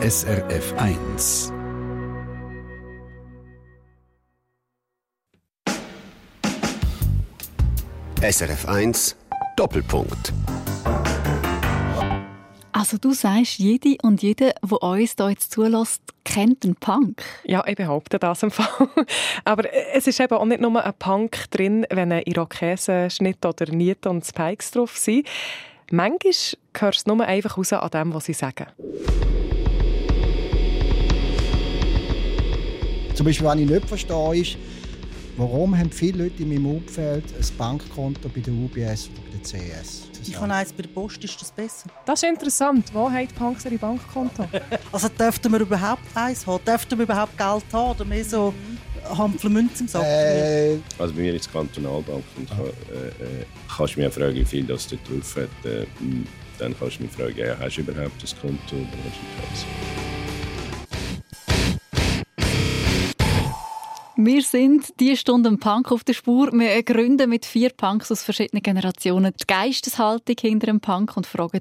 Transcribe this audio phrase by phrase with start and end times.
[0.00, 1.52] SRF 1.
[8.22, 9.16] SRF 1
[9.56, 10.32] Doppelpunkt.
[12.70, 17.24] Also du sagst, jede und jeder, der uns hier jetzt zulässt, kennt einen Punk.
[17.42, 18.88] Ja, ich behaupte das im Fall.
[19.44, 24.10] Aber es ist eben auch nicht nur ein Punk drin, wenn ein Irokesenschnitt oder Niete
[24.10, 25.26] und Spikes drauf sind.
[25.90, 26.32] Manchmal
[26.78, 28.66] hörst du nur einfach raus an dem, was sie sagen.
[33.18, 34.56] Zum Beispiel, was ich nicht verstehe, ist,
[35.36, 39.42] warum haben viele Leute in meinem Umfeld ein Bankkonto bei der UBS oder bei der
[39.42, 40.02] CS?
[40.24, 41.90] Ich habe eins bei der Post, ist das besser?
[42.06, 42.94] Das ist interessant.
[42.94, 44.44] Wo hat Punks ihre Bankkonto?
[44.92, 46.64] also dürften wir überhaupt eins haben?
[46.64, 47.90] Dürften wir überhaupt Geld haben?
[47.90, 48.54] Oder mehr so
[49.02, 50.04] Hampfle Münzen im Sack?
[50.04, 52.22] Äh, also bei mir ist es Kantonalbank.
[52.36, 53.44] Und kann, äh, äh,
[53.76, 55.68] kannst du mich fragen, wie viel das dort drauf hat.
[55.68, 55.86] Äh,
[56.56, 60.17] dann kannst du mich fragen, ja, hast du überhaupt ein Konto oder hast du keins?
[64.20, 66.50] Wir sind die Stunde Punk auf der Spur.
[66.52, 71.60] Wir gründen mit vier Punks aus verschiedenen Generationen die Geisteshaltung hinter dem Punk und fragen,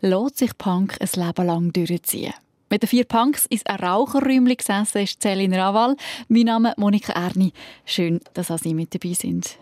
[0.00, 2.34] lässt sich Punk ein Leben lang durchziehen?
[2.70, 5.94] Mit den vier Punks ist ein Raucherräumchen gesessen, ist Céline Raval.
[6.26, 7.52] Mein Name ist Monika Erni.
[7.84, 9.56] Schön, dass auch Sie mit dabei sind.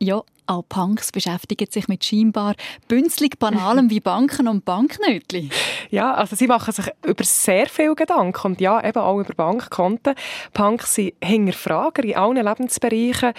[0.00, 2.54] Ja, auch Punks beschäftigen sich mit scheinbar
[2.88, 5.50] bünzlig Banalem wie Banken und Banknötli.
[5.90, 10.14] Ja, also sie machen sich über sehr viel Gedanken und ja, eben auch über Bankkonten.
[10.54, 13.34] Punks sind Hinterfrager in allen Lebensbereichen.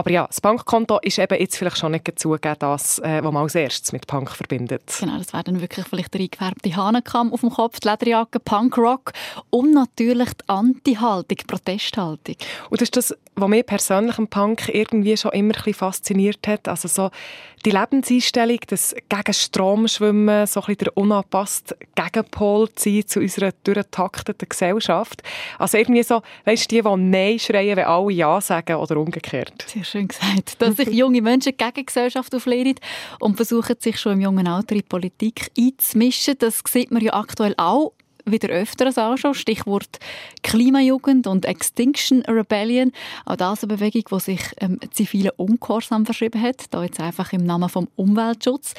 [0.00, 3.42] Aber ja, das Bankkonto ist eben jetzt vielleicht schon nicht zugegeben, das, äh, was man
[3.42, 4.96] als erstes mit Punk verbindet.
[4.98, 9.12] Genau, das wäre dann wirklich vielleicht der eingefärbte Hahnenkamm auf dem Kopf, die Lederjacke, Punkrock
[9.50, 12.36] und natürlich die Anti-Haltung, Protesthaltung.
[12.70, 16.46] Und das ist das, was mich persönlich am Punk irgendwie schon immer ein bisschen fasziniert
[16.46, 16.68] hat.
[16.68, 17.10] Also so
[17.64, 23.20] die Lebenseinstellung, das gegen Strom schwimmen, so ein bisschen der unangepasste Gegenpol zu sein zu
[23.20, 25.22] unserer durchtakteten Gesellschaft.
[25.58, 29.66] Also irgendwie so, weißt du, die, die Nein schreien, wenn alle Ja sagen oder umgekehrt.
[29.66, 30.60] Sehr schön gesagt.
[30.60, 32.76] Dass sich junge Menschen gegen Gesellschaft auflehnen
[33.18, 36.36] und versuchen, sich schon im jungen Alter in Politik einzumischen.
[36.38, 37.92] Das sieht man ja aktuell auch
[38.32, 39.34] wieder öfters anschauen.
[39.34, 39.98] Stichwort
[40.42, 42.92] Klimajugend und Extinction Rebellion.
[43.24, 46.64] Auch das eine Bewegung, die sich ähm, zivilen Ungehorsam verschrieben hat.
[46.70, 48.74] Da jetzt einfach im Namen vom Umweltschutz.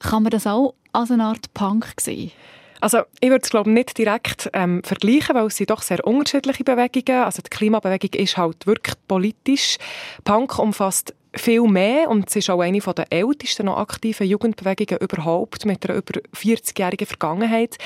[0.00, 2.32] Kann man das auch als eine Art Punk sehen?
[2.80, 6.64] Also ich würde es glaube nicht direkt ähm, vergleichen, weil es sind doch sehr unterschiedliche
[6.64, 7.24] Bewegungen.
[7.24, 9.76] Also die Klimabewegung ist halt wirklich politisch.
[10.24, 15.64] Punk umfasst viel mehr und es ist auch eine der ältesten noch aktiven Jugendbewegungen überhaupt
[15.64, 17.76] mit einer über 40-jährigen Vergangenheit.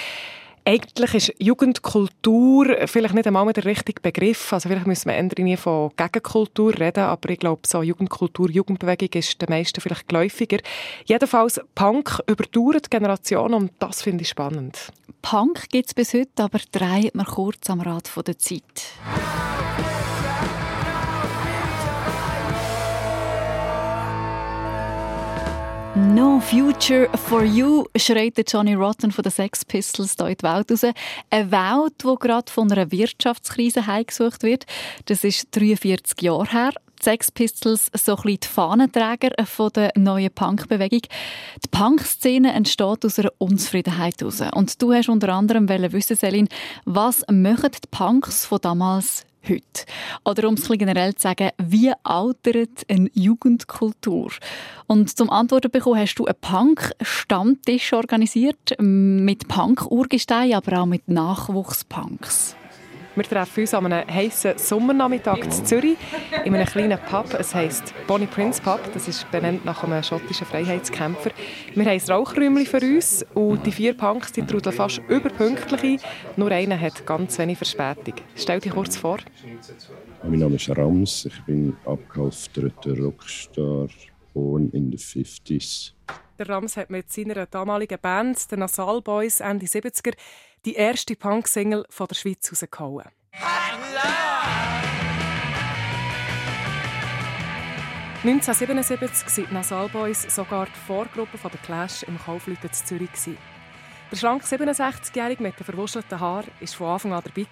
[0.66, 4.50] Eigentlich ist Jugendkultur vielleicht nicht einmal der richtige Begriff.
[4.50, 9.42] Also vielleicht müssen wir nie von Gegenkultur reden, aber ich glaube, so Jugendkultur, Jugendbewegung ist
[9.42, 10.58] den meisten vielleicht geläufiger.
[11.04, 14.90] Jedenfalls, Punk überdauert Generationen und das finde ich spannend.
[15.20, 18.94] Punk gibt es bis heute, aber dreht man kurz am Rad der Zeit.
[25.96, 30.68] No Future for You, schreit Johnny Rotten von den Sex Pistols hier in die Welt
[30.68, 30.84] raus.
[31.30, 34.66] Eine Welt, die gerade von einer Wirtschaftskrise heimgesucht wird.
[35.04, 36.72] Das ist 43 Jahre her.
[36.98, 41.02] Die Sex Pistols so ein bisschen die Fahnenträger von der neuen Punkbewegung.
[41.64, 44.42] Die Punk-Szene entsteht aus einer Unzufriedenheit heraus.
[44.52, 46.48] Und du hast unter anderem wissen, Selin,
[46.86, 49.84] was machen die Punks von damals heute?
[50.24, 54.30] Oder um es generell zu sagen, wie altert eine Jugendkultur?
[54.86, 62.56] Und zum Antworten bekommen hast du einen Punk-Stammtisch organisiert mit Punk-Urgestein, aber auch mit Nachwuchspunks.
[63.16, 65.96] Wir treffen uns an einem heißen Sommernachmittag in Zürich
[66.44, 67.32] in einem kleinen Pub.
[67.38, 68.80] Es heisst Bonnie Prince Pub.
[68.92, 71.30] Das ist benannt nach einem schottischen Freiheitskämpfer.
[71.74, 76.10] Wir haben ein Rauchräumchen für uns und die vier Punks die trudeln fast überpünktlich ein.
[76.36, 78.14] Nur einer hat ganz wenig Verspätung.
[78.34, 79.18] Stell dich kurz vor.
[80.24, 81.26] Mein Name ist Rams.
[81.26, 83.86] Ich bin abgehalfterter Rockstar,
[84.32, 85.92] born in the 50s.
[86.36, 90.14] Der Rams hat mit seiner damaligen Band, den Nasal Boys, Ende 70er,
[90.64, 93.04] die erste Punk-Single der Schweiz rausgehauen.
[98.24, 103.36] 1977 waren die Nasal Boys sogar die Vorgruppe der Clash im Kaufleuten in Zürich.
[104.10, 107.46] Der schlanke 67-Jährige mit den verwuschelten Haaren war von Anfang an dabei,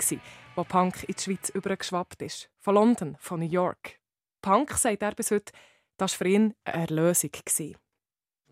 [0.57, 2.49] als Punk in die Schweiz übergeschwappt ist.
[2.61, 3.99] Von London, von New York.
[4.41, 5.53] Punk sagt er bis heute,
[5.99, 7.33] das war für ihn eine Erlösung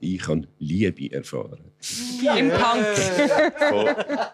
[0.00, 1.73] ich habe Liebe erfahren.
[2.23, 2.37] Yeah.
[2.37, 2.87] Im Punk.
[3.69, 3.87] Von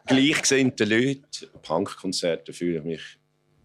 [0.07, 1.23] gleichgesinnten Leuten.
[1.63, 3.03] Punkkonzerte fühle ich mich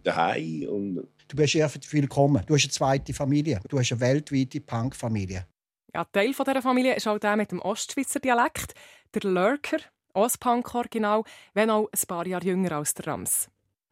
[0.03, 2.43] daheim und Du bist ja willkommen.
[2.45, 3.61] Du hast eine zweite Familie.
[3.69, 5.45] Du hast eine weltweite Punkfamilie.
[5.93, 8.73] Ja, Teil dieser Familie ist auch der mit dem Ostschweizer Dialekt,
[9.13, 9.77] der Lurker.
[10.13, 11.23] Auch ein Punk-Original,
[11.53, 13.49] wenn auch ein paar Jahre jünger als der Rams.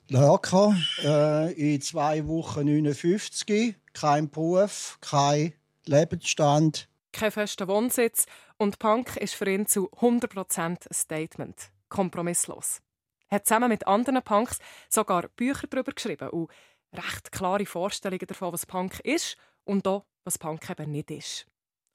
[0.10, 5.54] Lörker, äh, in zwei Wochen 59, kein Beruf, kein
[5.86, 6.89] Lebensstand.
[7.12, 8.26] Kein fester Wohnsitz
[8.58, 11.72] und Punk ist für ihn zu 100% ein Statement.
[11.90, 12.82] Kompromisslos.
[13.30, 14.60] Er hat zusammen mit anderen Punks
[14.90, 16.50] sogar Bücher darüber geschrieben und
[16.94, 21.46] recht klare Vorstellungen davon, was Punk ist und auch, was Punk eben nicht ist.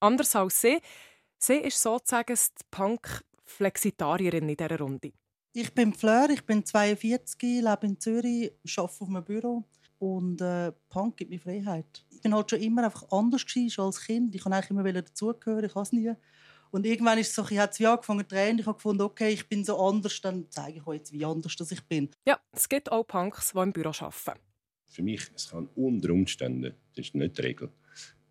[0.00, 0.80] Anders als sie,
[1.38, 5.12] sie ist sozusagen die Punk-Flexitarierin in dieser Runde.
[5.52, 9.64] Ich bin Fleur, ich bin 42, lebe in Zürich, arbeite auf einem Büro
[10.04, 12.04] und äh, Punk gibt mir Freiheit.
[12.10, 13.46] Ich bin halt schon immer einfach anders
[13.78, 14.34] als Kind.
[14.34, 16.12] Ich wollte eigentlich immer dazugehören, ich habe es nie.
[16.70, 18.58] Und irgendwann ist es so, ich habe wie angefangen zu drehen.
[18.58, 21.56] Ich habe gefunden, okay, ich bin so anders, dann zeige ich euch jetzt, wie anders
[21.56, 22.10] dass ich bin.
[22.26, 24.40] Ja, es gibt auch Punks, die im Büro arbeiten.
[24.88, 27.70] Für mich, es kann unter Umständen, das ist nicht die Regel,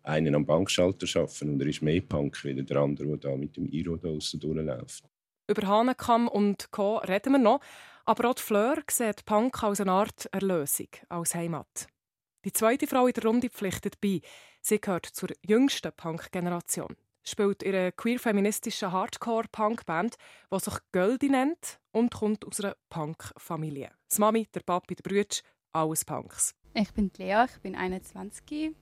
[0.04, 3.56] einen am Bankschalter arbeiten und er ist mehr Punk wie der andere, der da mit
[3.56, 5.04] dem Iro da durchläuft.
[5.50, 6.98] Über Hahnenkamm und Co.
[6.98, 7.60] reden wir noch.
[8.06, 11.86] Aber auch die Fleur sieht Punk als eine Art Erlösung, als Heimat.
[12.44, 14.20] Die zweite Frau in der Runde pflichtet bei.
[14.60, 16.96] Sie gehört zur jüngsten Punk-Generation.
[17.22, 20.16] Spielt ihre queer-feministische Hardcore-Punk-Band,
[20.52, 23.90] die sich Göldi nennt und kommt aus einer Punk-Familie.
[24.14, 25.40] Die Mami, der Papi, der Brütsch,
[25.72, 26.54] alles Punks.
[26.74, 28.74] Ich bin Lea, ich bin 21.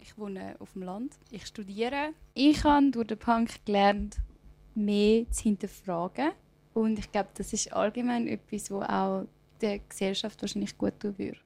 [0.00, 1.14] Ich wohne auf dem Land.
[1.30, 2.12] Ich studiere.
[2.34, 4.18] Ich habe durch den Punk gelernt,
[4.74, 6.32] mehr zu hinterfragen.
[6.78, 9.26] Und ich glaube, das ist allgemein etwas, was auch
[9.60, 11.38] der Gesellschaft wahrscheinlich gut tun würde.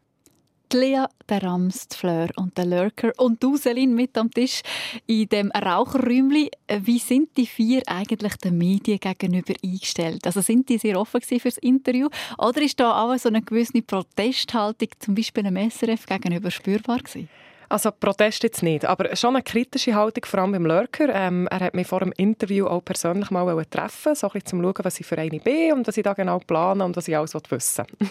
[0.71, 4.61] Die Lea, der Rams, die Fleur und der Lurker und du, Selin, mit am Tisch
[5.07, 6.51] in dem Raucherräumli.
[6.81, 10.27] Wie sind die vier eigentlich den Medien gegenüber eingestellt?
[10.27, 12.09] Also sind die sehr offen für das Interview?
[12.37, 17.31] Oder ist da auch so eine gewisse Protesthaltung, zum Beispiel einem SRF gegenüber, spürbar gewesen?
[17.73, 21.09] Also Protest jetzt nicht, aber schon eine kritische Haltung, vor allem beim Lurker.
[21.09, 24.63] Ähm, er hat mich vor dem Interview auch persönlich mal treffen so ein bisschen zum
[24.63, 27.17] schauen, was ich für eine bin und was ich da genau plane und was ich
[27.17, 28.11] alles wissen will.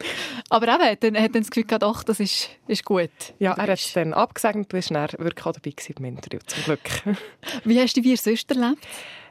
[0.50, 3.08] Aber eben, dann hat er das Gefühl gehabt, ach, das ist, ist gut.
[3.38, 6.40] Ja, er hat es dann abgesagt und du warst dann wirklich auch dabei beim Interview,
[6.46, 7.16] zum Glück.
[7.64, 8.86] Wie hast du die vier sonst erlebt?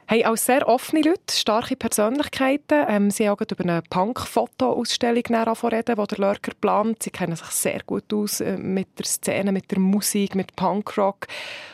[0.06, 2.84] Hey, als sehr offene Leute, starke Persönlichkeiten.
[2.88, 7.02] Ähm, sie haben auch über eine Punk-Foto-Ausstellung reden, die der Lurker plant.
[7.02, 11.26] Sie kennen sich sehr gut aus äh, mit der Szene, mit der Musik, mit Punkrock.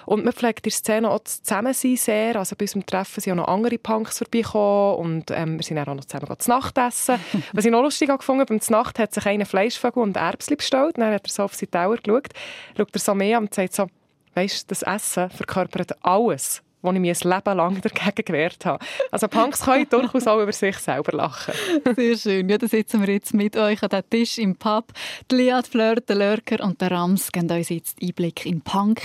[0.06, 2.36] Und man pflegt die Szene auch zusammen sehr.
[2.36, 5.86] Also bei unserem Treffen sind auch noch andere Punks vorbeigekommen und ähm, wir sind auch
[5.86, 7.18] noch zusammen zu Nacht essen.
[7.52, 10.98] Was ich noch lustig gefunden beim Nacht hat sich einer Fleischvogel und Erbsli bestellt.
[10.98, 12.28] Dann hat er so auf seine Tower geschaut,
[12.76, 13.88] schaut er so mehr und sagt so,
[14.34, 18.84] weisst, das Essen verkörpert alles wo ich mich ein Leben lang dagegen gewehrt habe.
[19.10, 21.54] Also Punks können durchaus auch über sich selber lachen.
[21.96, 22.48] Sehr schön.
[22.48, 24.92] Ja, da sitzen wir jetzt mit euch an diesem Tisch im Pub.
[25.30, 29.00] Die die Fleur, der Lurker und der Rams geben uns jetzt Einblick in Punk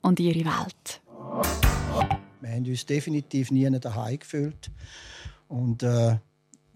[0.00, 1.00] und ihre Welt.
[2.40, 4.70] Wir haben uns definitiv nie daheim gefühlt.
[5.48, 6.16] Und äh,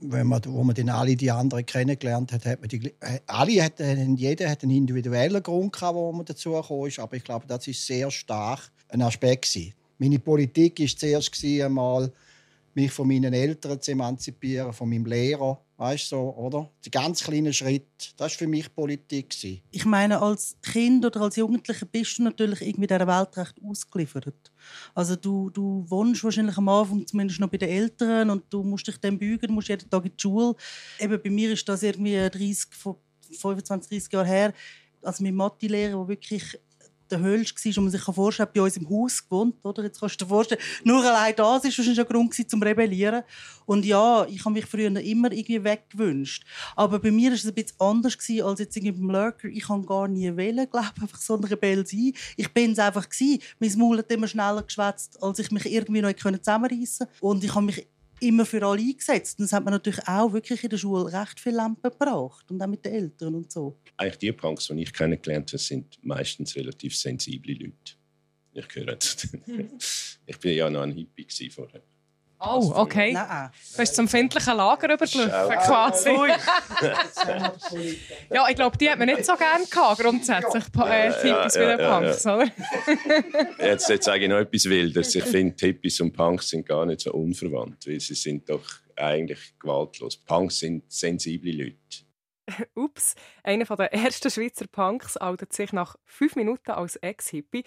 [0.01, 3.63] wenn man, wo man dann alle die anderen kennengelernt hat, hat man die, äh, alle
[3.63, 6.99] hatten, jeder hat einen individuellen Grund gehabt, wo man dazu gekommen ist.
[6.99, 9.75] Aber ich glaube, das ist sehr stark ein Aspekt gewesen.
[9.99, 12.13] Meine Politik war zuerst einmal,
[12.77, 15.59] mich von meinen Eltern zu emanzipieren, von meinem Lehrer.
[15.79, 16.71] Weißt du, so, oder?
[16.85, 19.35] Die ganz kleinen Schritte, das war für mich Politik.
[19.71, 24.53] Ich meine, als Kind oder als Jugendlicher bist du natürlich irgendwie dieser Welt recht ausgeliefert.
[24.95, 28.87] Also du, du wohnst wahrscheinlich am Anfang zumindest noch bei den Eltern und du musst
[28.87, 30.55] dich dann du musst jeden Tag in die Schule.
[30.99, 32.69] Eben bei mir ist das irgendwie 30,
[33.39, 34.55] 25, 30 Jahre her.
[35.03, 36.59] Also mein Mathelehrer, der wirklich
[37.11, 39.57] der Höhlst war und man sich vorstellen kann, bei uns im Haus gewohnt.
[39.63, 39.85] Oder?
[39.85, 43.23] Jetzt kannst du dir vorstellen, nur allein das war wahrscheinlich ein Grund zum Rebellieren.
[43.67, 46.45] Und ja, ich habe mich früher immer irgendwie weggewünscht.
[46.77, 49.49] Aber bei mir war es ein bisschen anders als jetzt irgendwie beim Lurker.
[49.49, 52.13] Ich kann gar nie wählen, glaube einfach so ein Rebell sein.
[52.37, 53.41] Ich bin es einfach gewesen.
[53.59, 57.25] Mein Maul hat immer schneller geschwätzt, als ich mich irgendwie noch zusammenreißen konnte.
[57.25, 57.87] Und ich habe mich
[58.21, 59.39] immer für alle eingesetzt.
[59.39, 62.63] Und das hat man natürlich auch wirklich in der Schule recht viel Lampen gebracht und
[62.63, 63.79] auch mit den Eltern und so.
[63.97, 67.95] Eigentlich die Punks, die ich kennengelernt habe, sind meistens relativ sensible Leute.
[68.53, 69.29] Ich gehöre zu
[70.27, 71.83] Ich bin ja noch ein Hippie vorher.
[72.47, 73.13] Oh, okay.
[73.13, 73.51] Nein.
[73.73, 76.11] Du bist zum empfindlichen Lager übergelaufen, quasi.
[78.33, 81.79] ja, ich glaube, die hat man nicht so gerne gehabt, grundsätzlich, äh, Hippies ja, ja,
[81.79, 82.47] wie ja, Punks, oder?
[83.59, 85.15] jetzt, jetzt sage ich noch etwas Wildes.
[85.15, 88.65] Ich finde, Hippies und Punks sind gar nicht so unverwandt, weil sie sind doch
[88.97, 90.17] eigentlich gewaltlos.
[90.17, 92.07] Punks sind sensible Leute.
[92.75, 97.65] Ups, einer der ersten Schweizer Punks outet sich nach fünf Minuten als Ex-Hippie.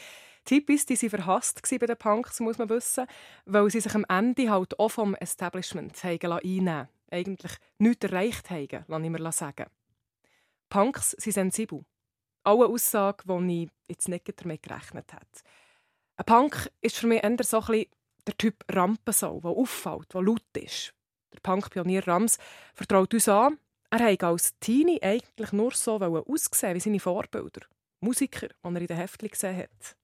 [0.47, 3.05] Hippies die waren verhasst bei den Punks, muss man wissen,
[3.45, 9.03] weil sie sich am Ende halt auch vom Establishment einnehmen Eigentlich nichts erreicht haben, lasse
[9.03, 9.65] ich mir sagen.
[10.69, 11.83] Punks sind sensibel.
[12.43, 15.25] Auch eine Aussage, die ich jetzt nicht damit gerechnet habe.
[16.17, 17.85] Ein Punk ist für mich eher so ein
[18.27, 20.93] der Typ Rampensau, der auffällt, der laut ist.
[21.33, 22.37] Der Punk-Pionier Rams
[22.75, 23.57] vertraut uns an,
[23.89, 27.61] er wollte als Teenie eigentlich nur so aussehen wie seine Vorbilder.
[28.01, 29.95] Musiker, die er in den Heftchen gesehen hat.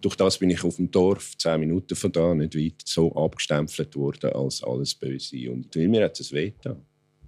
[0.00, 3.94] Durch das bin ich auf dem Dorf, zehn Minuten von da, nicht weit, so abgestempelt
[3.96, 5.50] worden als alles Böse.
[5.50, 6.52] Und mir hat es weh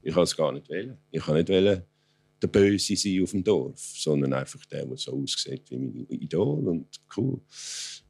[0.03, 0.97] Ich wollte es gar nicht wählen.
[1.11, 1.83] Ich wollte nicht wählen,
[2.43, 6.67] der Böse sein auf dem Dorf, sondern einfach der, der so aussieht wie mein Idol
[6.69, 7.41] und cool.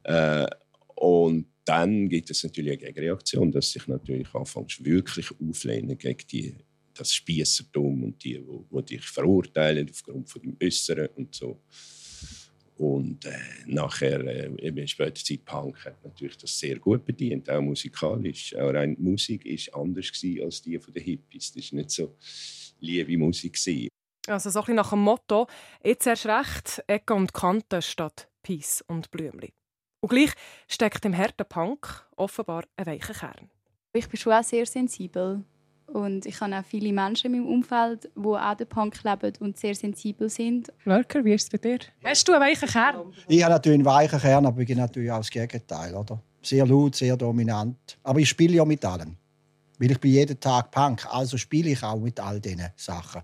[0.03, 0.47] Äh,
[0.95, 6.55] und dann gibt es natürlich eine Gegenreaktion, dass sich natürlich anfängst wirklich auflehnen gegen die,
[6.93, 11.61] das Spießertum und die, die, die dich verurteilen aufgrund von dem Äußeren und so.
[12.83, 13.31] Und äh,
[13.65, 18.53] nachher, äh, eben in später Zeit Punk hat natürlich das sehr gut bedient, auch musikalisch.
[18.57, 20.11] Auch rein Musik war anders
[20.43, 21.53] als die von den Hippies.
[21.53, 22.17] Das war nicht so
[22.81, 23.57] liebe Musik.
[24.27, 25.47] Also so ein bisschen nach dem Motto,
[25.81, 29.53] jetzt erst recht Ecke und Kanten statt Peace und Blümli.
[30.01, 30.31] Und gleich
[30.67, 33.49] steckt im harten Punk offenbar ein weicher Kern.
[33.93, 35.45] Ich bin schon auch sehr sensibel.
[35.87, 39.57] Und ich habe auch viele Menschen in meinem Umfeld, die auch den Punk leben und
[39.57, 40.71] sehr sensibel sind.
[40.85, 41.79] Lurker, wie ist es bei dir?
[42.03, 43.13] Hast du einen weichen Kern?
[43.27, 45.93] Ich habe natürlich einen weichen Kern, aber ich bin natürlich auch das Gegenteil.
[45.93, 46.21] Oder?
[46.41, 47.97] Sehr laut, sehr dominant.
[48.03, 49.17] Aber ich spiele ja mit allen.
[49.77, 53.21] Weil ich bin jeden Tag Punk, also spiele ich auch mit all diesen Sachen.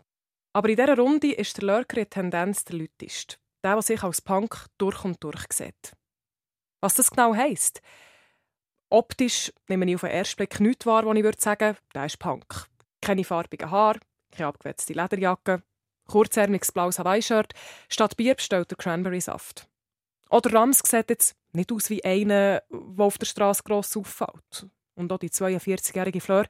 [0.53, 3.39] Aber in dieser Runde ist der Lurker in Tendenz der Lütist.
[3.63, 5.93] Der, der sich als Punk durch und durch sieht.
[6.81, 7.81] Was das genau heisst?
[8.89, 12.19] Optisch nehme ich auf den ersten Blick nichts wahr, wo ich würde sagen, der ist
[12.19, 12.67] Punk.
[13.01, 13.99] Keine farbigen Haare,
[14.31, 15.61] keine abgewetzte Lederjacke,
[16.07, 17.53] kurzärmliches blaues Hawaii-Shirt,
[17.87, 19.69] statt Bier bestellt der Cranberry-Saft.
[20.31, 24.67] Oder Rams sieht jetzt nicht aus wie einer, der auf der Straße gross auffällt.
[24.95, 26.45] Und auch die 42-jährige Fleur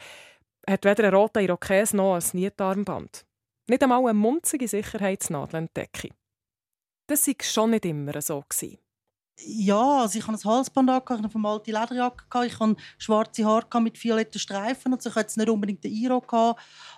[0.68, 3.26] hat weder einen roten Irokes noch ein Nietarmband.
[3.68, 6.10] Nicht einmal eine munzige Sicherheitsnadel entdecke.
[7.08, 8.44] Das war schon nicht immer so.
[8.50, 8.80] Gewesen.
[9.46, 13.82] Ja, also ich habe ein Halsband ich habe eine alte Lederjacke, ich habe schwarze Haare
[13.82, 15.10] mit violetten Streifen und so.
[15.10, 16.24] ich hatte jetzt nicht unbedingt den Iro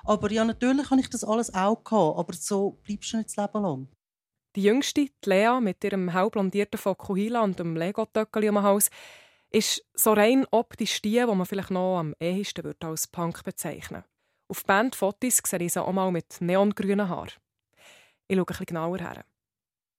[0.04, 3.38] aber ja, natürlich habe ich das alles auch gehabt, aber so bleibst du nicht das
[3.38, 3.88] Leben lang.
[4.56, 8.90] Die Jüngste, die Lea, mit ihrem hellblondierten Fokuhila und dem Lego-Töckeli am Hals,
[9.50, 14.08] ist so rein optisch die, die man vielleicht noch am ehesten als Punk bezeichnen würde.
[14.50, 17.32] Auf Bandfotos sehe ich sie auch mal mit neongrünen Haaren.
[18.28, 19.24] Ich schaue ein bisschen genauer her.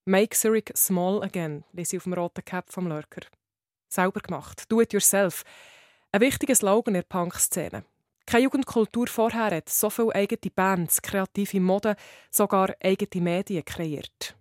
[0.04, 3.20] Make Zurich small again, lese ich auf dem roten Cap vom Lurker.
[3.88, 4.64] Sauber gemacht.
[4.68, 5.44] Do it yourself.
[6.10, 7.84] Ein wichtiger Slogan in der Punk-Szene.
[8.26, 11.94] Keine Jugendkultur vorher hat so viele eigene Bands, kreative Mode,
[12.32, 14.34] sogar eigene Medien kreiert.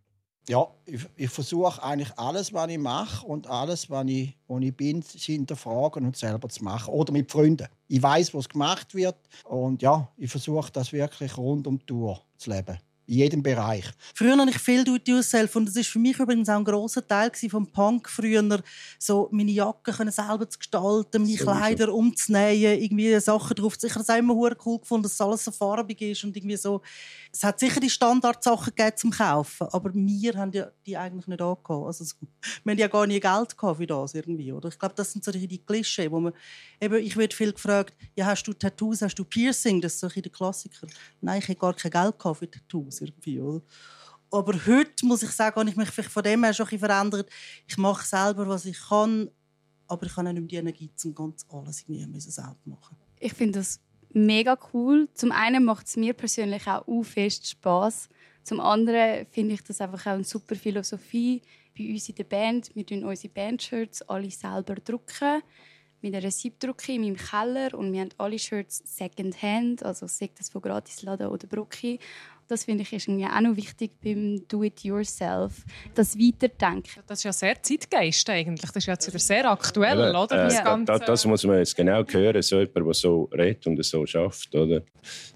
[0.49, 4.75] Ja, ich, ich versuche eigentlich alles, was ich mache und alles, was ich, wo ich
[4.75, 6.91] bin, zu hinterfragen und selber zu machen.
[6.91, 7.67] Oder mit Freunden.
[7.87, 9.17] Ich weiß, was gemacht wird.
[9.43, 13.85] Und ja, ich versuche das wirklich rund um die Tour zu leben in jedem Bereich.
[14.15, 17.31] Früher habe ich viel Do-it-yourself und das ist für mich übrigens auch ein großer Teil
[17.49, 18.61] vom Punk früher,
[18.99, 23.77] so meine Jacken können selber zu gestalten, meine Kleider umzunähen, irgendwie Sachen drauf.
[23.81, 26.81] Ich habe es immer cool gefunden, dass alles so farbig ist und irgendwie so.
[27.33, 31.41] Es hat sicher die Standardsachen gegeben zum Kaufen, aber wir haben ja die eigentlich nicht
[31.41, 31.69] angehabt.
[31.69, 32.05] Also
[32.63, 34.69] wir haben ja gar nie Geld für das irgendwie, oder?
[34.69, 36.33] Ich glaube, das sind so die, Klischee, wo man
[36.79, 39.81] eben, ich werde viel gefragt, ja, hast du Tattoos, hast du Piercing?
[39.81, 40.87] Das ist so ein der Klassiker.
[41.21, 43.61] Nein, ich habe gar kein Geld für Tattoos irgendwie, oder?
[44.31, 47.29] Aber heute muss ich sagen, habe ich mich von dem her schon ein verändert.
[47.67, 49.29] Ich mache selber, was ich kann,
[49.87, 52.95] aber ich auch nicht mehr die Energie, um ganz alles irgendwie selber machen.
[53.19, 53.81] Ich finde das
[54.13, 55.09] mega cool.
[55.13, 58.07] Zum einen macht es mir persönlich auch fest Spaß.
[58.43, 61.41] Zum anderen finde ich das einfach auch eine super Philosophie
[61.77, 62.73] bei uns in der Band.
[62.73, 65.41] Wir drucken unsere Bandshirts alle selber drucken
[66.01, 70.49] mit einer Siebdrucke in meinem Keller und wir haben alle Shirts Secondhand, also sei das
[70.49, 71.99] von Gratisladen oder Brucki.
[72.51, 75.63] Das finde ich ist auch noch wichtig beim Do-it-yourself,
[75.95, 77.01] das Weiterdenken.
[77.07, 78.69] Das ist ja sehr Zeitgeist eigentlich.
[78.69, 80.27] Das ist jetzt wieder sehr aktuell, ja, oder?
[80.27, 83.81] Das, äh, das, das, muss man jetzt genau hören, so jemand, der so redet und
[83.85, 84.81] so schafft, oder?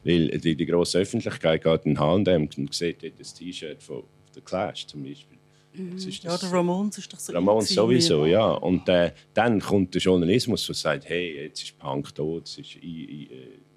[0.03, 4.03] Weil die, die grosse Öffentlichkeit geht in H&M und sieht dort das T-Shirt von
[4.33, 5.37] The Clash zum Beispiel.
[5.73, 5.97] Mhm.
[5.97, 7.31] Ja, der Ramones ist doch so.
[7.31, 8.45] Ramones sowieso, ja.
[8.55, 12.75] Und äh, dann kommt der Journalismus, der sagt, hey, jetzt ist Punk tot, es ist
[12.75, 13.29] äh,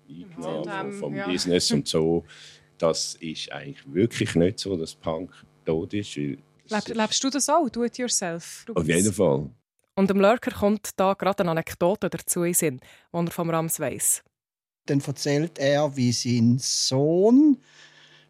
[0.08, 1.28] eingenommen vom ja.
[1.28, 2.24] Business und so.
[2.78, 5.32] Das ist eigentlich wirklich nicht so, dass Punk
[5.64, 6.16] tot ist.
[6.16, 8.64] Leb, lebst du das auch, do it yourself?
[8.74, 9.50] Auf jeden Fall.
[9.96, 12.80] Und dem Lurker kommt da gerade eine Anekdote dazu in Sinn,
[13.12, 14.22] die er vom Rams weiss.
[14.86, 17.58] Dann erzählt er, wie sein Sohn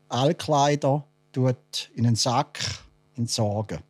[0.08, 2.58] Altkleider tut in einen Sack
[3.16, 3.80] entsorgen.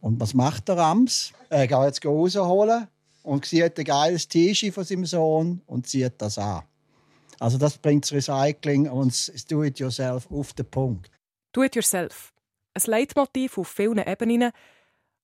[0.00, 1.32] Und was macht der Rams?
[1.50, 2.88] Er geht jetzt rausholen
[3.22, 6.62] und sieht ein geiles T-Shirt von seinem Sohn und zieht das an.
[7.38, 11.10] Also das bringt das Recycling und das Do-it-yourself auf den Punkt.
[11.52, 12.32] Do-it-yourself.
[12.74, 14.50] Ein Leitmotiv auf vielen Ebenen,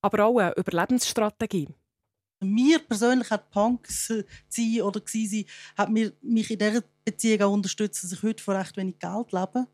[0.02, 1.68] aber auch eine Überlebensstrategie.
[2.40, 5.44] Mir persönlich hat Punk sein oder sein,
[5.76, 9.32] hat mir, mich in dieser Beziehung auch unterstützt, dass ich heute von recht wenig Geld
[9.32, 9.66] lebe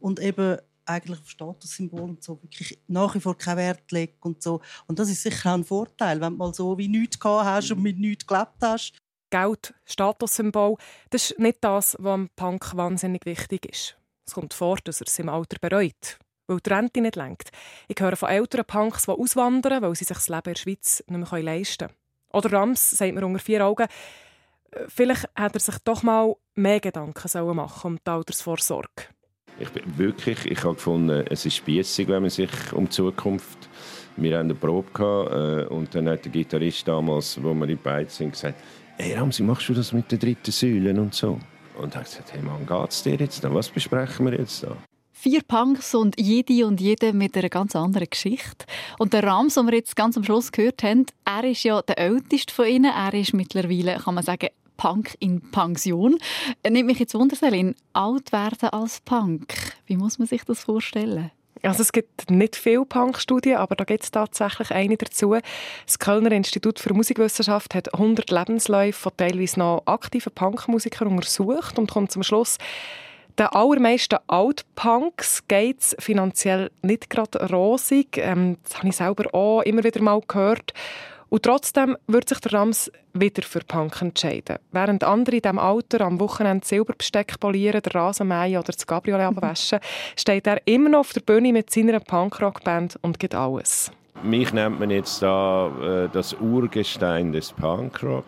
[0.00, 4.42] und eben eigentlich auf Statussymbol und so wirklich nach wie vor keinen Wert lege und
[4.42, 4.60] so.
[4.86, 7.72] Und das ist sicher auch ein Vorteil, wenn du mal so wie nichts gehabt hast
[7.72, 8.94] und mit nichts gelebt hast.
[9.34, 10.76] Geld, Statussymbol,
[11.10, 13.96] das ist nicht das, was am Punk wahnsinnig wichtig ist.
[14.24, 17.50] Es kommt vor, dass er es im Alter bereut, weil die Rente nicht lenkt.
[17.88, 21.02] Ich höre von älteren Punks, die auswandern, weil sie sich das Leben in der Schweiz
[21.08, 21.98] nicht mehr leisten können.
[22.32, 23.88] Oder Rams sagt mir unter vier Augen,
[24.70, 29.08] äh, vielleicht hätte er sich doch mal mehr Gedanken machen um die Altersvorsorge.
[29.58, 33.68] Ich bin wirklich, ich habe gefunden, es ist spießig, wenn man sich um die Zukunft.
[34.16, 37.78] Wir hatten eine Probe gehabt, äh, und dann hat der Gitarrist damals, wo wir in
[37.78, 38.60] beiden sind, gesagt:
[38.96, 41.40] Hey Ramsi, machst du das mit der dritten Säule und so?
[41.76, 43.42] Und er hat gesagt: Hey Mann, geht's dir jetzt?
[43.42, 44.76] Was besprechen wir jetzt da?
[45.10, 48.66] Vier Punks und jede und jede mit einer ganz anderen Geschichte.
[48.98, 51.98] Und der Rams, den wir jetzt ganz am Schluss gehört haben, er ist ja der
[51.98, 52.92] älteste von ihnen.
[52.92, 56.18] Er ist mittlerweile, kann man sagen, Punk in Pension.
[56.68, 57.36] Nimmt mich jetzt Wunder,
[57.94, 59.54] alt werden als Punk.
[59.86, 61.32] Wie muss man sich das vorstellen?
[61.64, 65.36] Also es gibt nicht viele Punk-Studien, aber da gibt es tatsächlich eine dazu.
[65.86, 71.90] Das Kölner Institut für Musikwissenschaft hat 100 Lebensläufe von teilweise noch aktiven Punkmusikern untersucht und
[71.90, 72.58] kommt zum Schluss,
[73.38, 78.16] den allermeisten Altpunks geht es finanziell nicht gerade rosig.
[78.16, 80.72] Ähm, das habe ich selber auch immer wieder mal gehört.
[81.34, 84.58] Und trotzdem wird sich der Rams wieder für Punk entscheiden.
[84.70, 89.80] Während andere in diesem Alter am Wochenende Silberbesteck polieren, der Rasenmähen oder das Gabriele abwaschen,
[90.16, 93.90] steht er immer noch auf der Bühne mit seiner Punkrock-Band und geht alles.
[94.22, 95.72] Mich nennt man jetzt da
[96.04, 98.26] äh, das Urgestein des Punkrock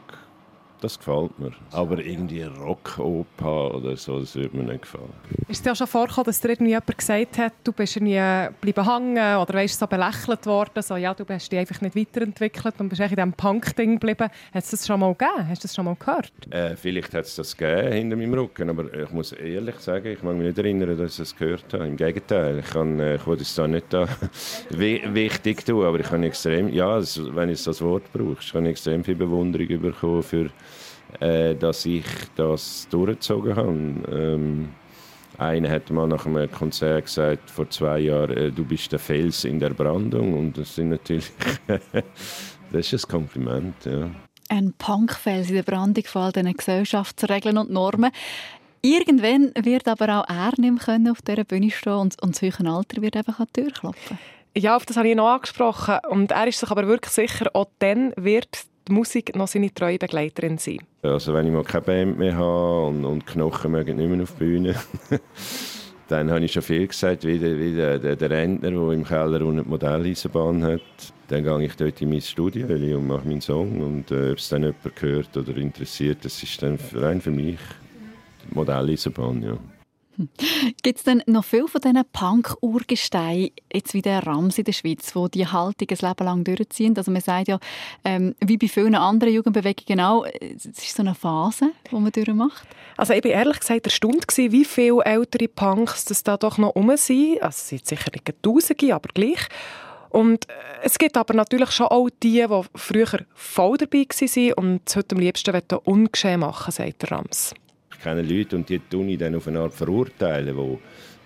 [0.87, 1.53] das gefällt mir.
[1.73, 5.13] Aber irgendwie Rockoper oder so, das würde mir nicht gefallen.
[5.49, 8.55] Ist es dir auch schon vorgekommen, dass dir irgendwie jemand gesagt hat, du bist irgendwie
[8.61, 12.75] bleiben hängen oder weißt, so belächelt worden, so, ja, du hast dich einfach nicht weiterentwickelt
[12.79, 14.31] und bist in diesem Punk-Ding geblieben.
[14.55, 15.49] Hat es das schon mal gegeben?
[15.49, 16.33] Hast du das schon mal gehört?
[16.51, 20.23] Äh, vielleicht hat es das gegeben hinter meinem Rücken, aber ich muss ehrlich sagen, ich
[20.23, 21.87] mag mich nicht erinnern, dass ich das gehört habe.
[21.87, 24.09] Im Gegenteil, ich, kann, äh, ich will es da nicht da
[24.71, 27.01] wichtig tun, aber ich kann extrem, ja,
[27.35, 30.51] wenn ich das Wort brauche, ich extrem viel Bewunderung bekommen für
[31.21, 32.05] äh, dass ich
[32.37, 33.69] das durchgezogen habe.
[34.13, 34.69] Ähm,
[35.39, 39.45] einer hat mal nach einem Konzert gesagt, vor zwei Jahren, äh, du bist der Fels
[39.45, 40.39] in der Brandung.
[40.39, 41.31] Und das sind natürlich,
[42.73, 44.11] das ist ein Kompliment, ja.
[44.49, 48.13] Ein Punkfels in der Brandung von all diesen Gesellschaftsregeln und Normen.
[48.81, 53.03] Irgendwann wird aber auch er nicht mehr auf dieser Bühne stehen und, und das Alter
[53.03, 54.19] wird einfach an die Tür klopfen.
[54.57, 55.99] Ja, auf das habe ich noch angesprochen.
[56.09, 58.49] Und er ist sich aber wirklich sicher, auch dann wird
[58.89, 60.79] die Musik noch seine treue Begleiterin sein.
[61.03, 64.33] Also wenn ich mal keine Band mehr habe und, und Knochen mögen nicht mehr auf
[64.33, 64.75] die Bühne,
[66.09, 69.45] dann habe ich schon viel gesagt, wie der, wie der, der, Rentner, der im Keller
[69.45, 70.81] unten die Modelleisenbahn hat.
[71.29, 73.81] Dann gehe ich dort in mein Studio und mache meinen Song.
[73.81, 77.59] Und äh, ob es dann jemand hört oder interessiert, das ist dann rein für mich
[78.49, 79.59] die Modelleisenbahn, ja.
[80.83, 85.13] Gibt es denn noch viele von diesen Punk-Urgesteinen, jetzt wie der Rams in der Schweiz,
[85.13, 86.97] die die Haltung ein Leben lang durchziehen?
[86.97, 87.59] Also man sagt ja,
[88.05, 92.67] ähm, wie bei vielen anderen Jugendbewegungen auch, es ist so eine Phase, die man durchmacht.
[92.97, 96.97] Also ich war ehrlich gesagt erstaunt, wie viele ältere Punks das da doch noch rum
[96.97, 97.43] sind.
[97.43, 99.49] Also es sind sicher nicht Tausende, aber gleich.
[100.11, 100.53] Und äh,
[100.83, 105.15] es gibt aber natürlich schon auch die, die früher voll dabei waren und es heute
[105.15, 107.55] am liebsten ungeschehen machen, sagt der Rams
[108.01, 110.79] kenne Leute und die tun ich dann auf eine Art verurteilen, wo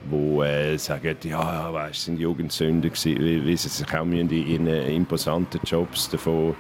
[0.09, 5.61] wo äh, sagen, ja, weißt, sind Jugendsünder gewesen, wie, sie sich auch in ihren imposanten
[5.63, 6.55] Jobs davon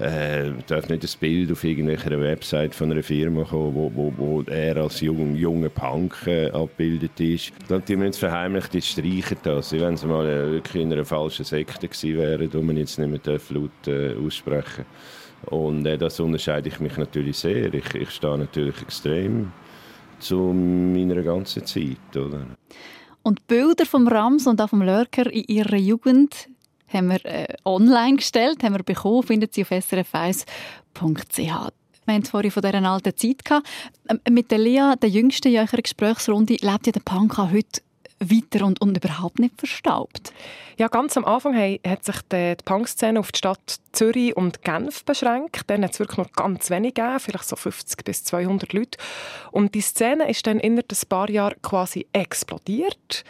[0.00, 4.42] äh, darf nicht das Bild auf irgendeiner Website von einer Firma kommen, wo, wo, wo
[4.42, 7.52] er als jung, junger Punk äh, abgebildet ist.
[7.68, 9.72] Dann die müssen verheimlicht, die streichen das.
[9.72, 13.26] Wenn sie mal äh, wirklich in einer falschen Sekte gewesen wären, wo man jetzt nicht
[13.26, 15.19] mehr laut äh, aussprechen darf.
[15.46, 17.72] Und äh, das unterscheide ich mich natürlich sehr.
[17.72, 19.52] Ich, ich stehe natürlich extrem
[20.18, 22.16] zu meiner ganzen Zeit.
[22.16, 22.46] Oder?
[23.22, 26.48] Und Bilder vom Rams und auch vom Lurker in ihrer Jugend
[26.88, 31.36] haben wir äh, online gestellt, haben wir bekommen, findet sie auf srf1.ch.
[31.36, 33.44] Wir hatten vorhin von dieser alten Zeit.
[33.44, 33.68] Gehabt.
[34.08, 37.82] Ähm, mit der Lea, der jüngsten in eurer Gesprächsrunde, lebt ja der Punk heute
[38.20, 40.32] weiter und, und überhaupt nicht verstaubt.
[40.78, 45.62] Ja, ganz am Anfang hat sich die, Punk-Szene auf die Stadt Zürich und Genf beschränkt.
[45.66, 48.98] Dann hat es wirklich noch ganz wenig gegeben, vielleicht so 50 bis 200 Leute.
[49.50, 53.24] Und die Szene ist dann innerhalb ein paar Jahren quasi explodiert.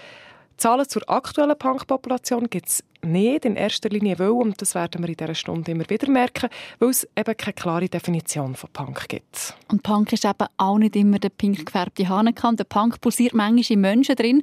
[0.57, 5.09] Zahlen zur aktuellen Punk-Population gibt es nicht in erster Linie will, und das werden wir
[5.09, 9.55] in dieser Stunde immer wieder merken, weil es eben keine klare Definition von Punk gibt.
[9.69, 12.57] Und Punk ist eben auch nicht immer der pink gefärbte Hahnenkamm.
[12.57, 14.43] Der Punk pulsiert manchmal in Menschen drin,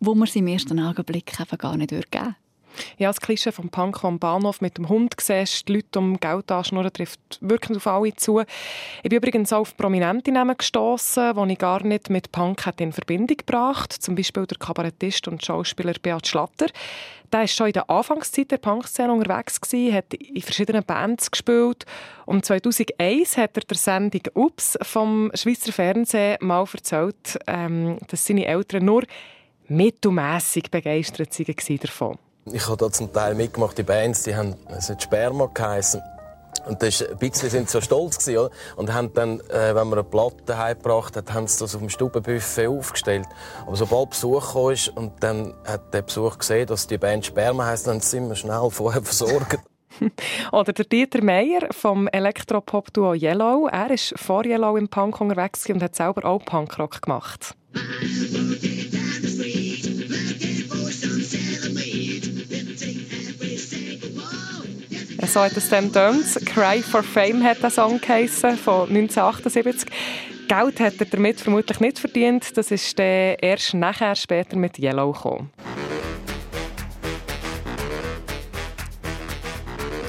[0.00, 2.36] wo man sie im ersten Augenblick einfach gar nicht geben würde.
[2.98, 6.50] Ja, das Klischee vom Punk am Bahnhof mit dem Hund siehst, die Leute um Geld
[6.50, 8.40] anschnurren, trifft wirklich auf alle zu.
[9.02, 12.92] Ich bin übrigens auch auf prominente Namen gestossen, die ich gar nicht mit Punk in
[12.92, 16.66] Verbindung gebracht Zum Beispiel der Kabarettist und Schauspieler Beat Schlatter.
[17.32, 21.84] Der war schon in der Anfangszeit der Punkszene unterwegs, gewesen, hat in verschiedenen Bands gespielt.
[22.24, 28.46] Und 2001 hat er der Sendung «Ups» vom Schweizer Fernsehen mal erzählt, ähm, dass seine
[28.46, 29.04] Eltern nur
[29.68, 32.18] mittelmässig begeistert waren davon.
[32.52, 36.00] Ich habe da zum Teil mitgemacht, die Bands, die haben, es hat Sperma geheißen.
[36.66, 38.50] Und das ist, ein bisschen sind so stolz gewesen, oder?
[38.76, 41.90] Und haben dann, äh, wenn man eine Platte heimgebracht hat, haben sie das auf dem
[41.90, 43.26] Stubenbuffet aufgestellt.
[43.66, 47.86] Aber sobald Besuch kam und dann hat der Besuch gesehen, dass die Band Sperma heisst,
[47.86, 49.60] dann sind wir schnell vorher versorgt.
[50.52, 53.68] Oder der Dieter Meier vom Elektropop-Duo Yellow.
[53.68, 57.54] Er ist vor Yellow im Punk unterwegs und hat selber auch Punkrock gemacht.
[65.26, 66.24] So hat es dann tönt.
[66.46, 69.88] «Cry for Fame» hat der Song geheissen, von 1978.
[70.48, 72.56] Geld hat er damit vermutlich nicht verdient.
[72.56, 75.50] Das ist dann erst nachher später mit Yellow gekommen.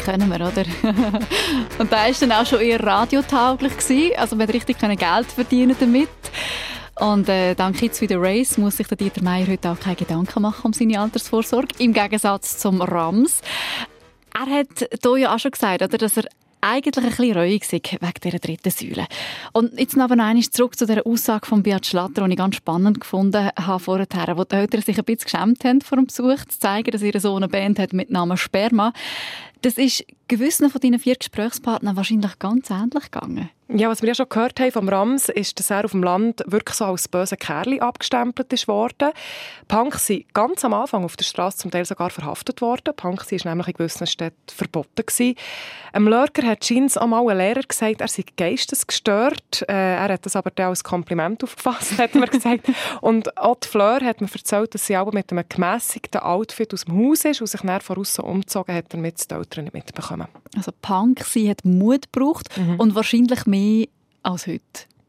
[0.08, 0.64] kennen wir, oder?
[1.80, 3.78] und da war dann auch schon eher radiotauglich.
[3.78, 4.12] Gewesen.
[4.18, 6.08] Also man richtig Geld verdienen damit.
[7.00, 9.98] Und äh, dank Kids wie the Race muss sich der Dieter Meier heute auch keine
[9.98, 13.42] Gedanken machen um seine Altersvorsorge, im Gegensatz zum Rams.
[14.40, 16.26] Er hat hier ja auch schon gesagt, oder, dass er
[16.62, 19.08] eigentlich ein bisschen reuig wegen dieser dritten Säule.
[19.54, 23.00] Und jetzt noch einmal zurück zu der Aussage von Beat Schlatter, die ich ganz spannend
[23.00, 26.60] gefunden habe vorher, wo die Eltern sich ein bisschen geschämt haben vor dem Besuch, zu
[26.60, 28.94] zeigen, dass ihre Sohn eine Band hat mit Namen Sperma.
[29.62, 33.50] Das ist gewissen von deinen vier Gesprächspartnern wahrscheinlich ganz ähnlich gegangen.
[33.70, 36.42] Ja, was wir ja schon gehört haben vom Rams, ist, dass er auf dem Land
[36.46, 39.10] wirklich so als böse Kerl abgestempelt ist worden.
[39.68, 42.96] Punks sind ganz am Anfang auf der Straße zum Teil sogar verhaftet worden.
[42.96, 45.06] Punks war nämlich in gewissen Städten verboten.
[45.06, 45.36] Gewesen.
[45.92, 49.66] Ein Lurker hat Jeans einmal ein Lehrer gesagt, er sei geistesgestört.
[49.68, 52.72] Äh, er hat das aber dann als Kompliment aufgefasst, hat man gesagt.
[53.02, 56.86] Und auch die Fleur hat mir erzählt, dass sie aber mit einem gemässigten Outfit aus
[56.86, 60.28] dem Haus ist und sich dann von außen umgezogen hat, damit die Eltern nicht mitbekommen.
[60.56, 62.80] Also Punk, sie hat Mut gebraucht mhm.
[62.80, 63.88] und wahrscheinlich mehr
[64.24, 64.62] als heute.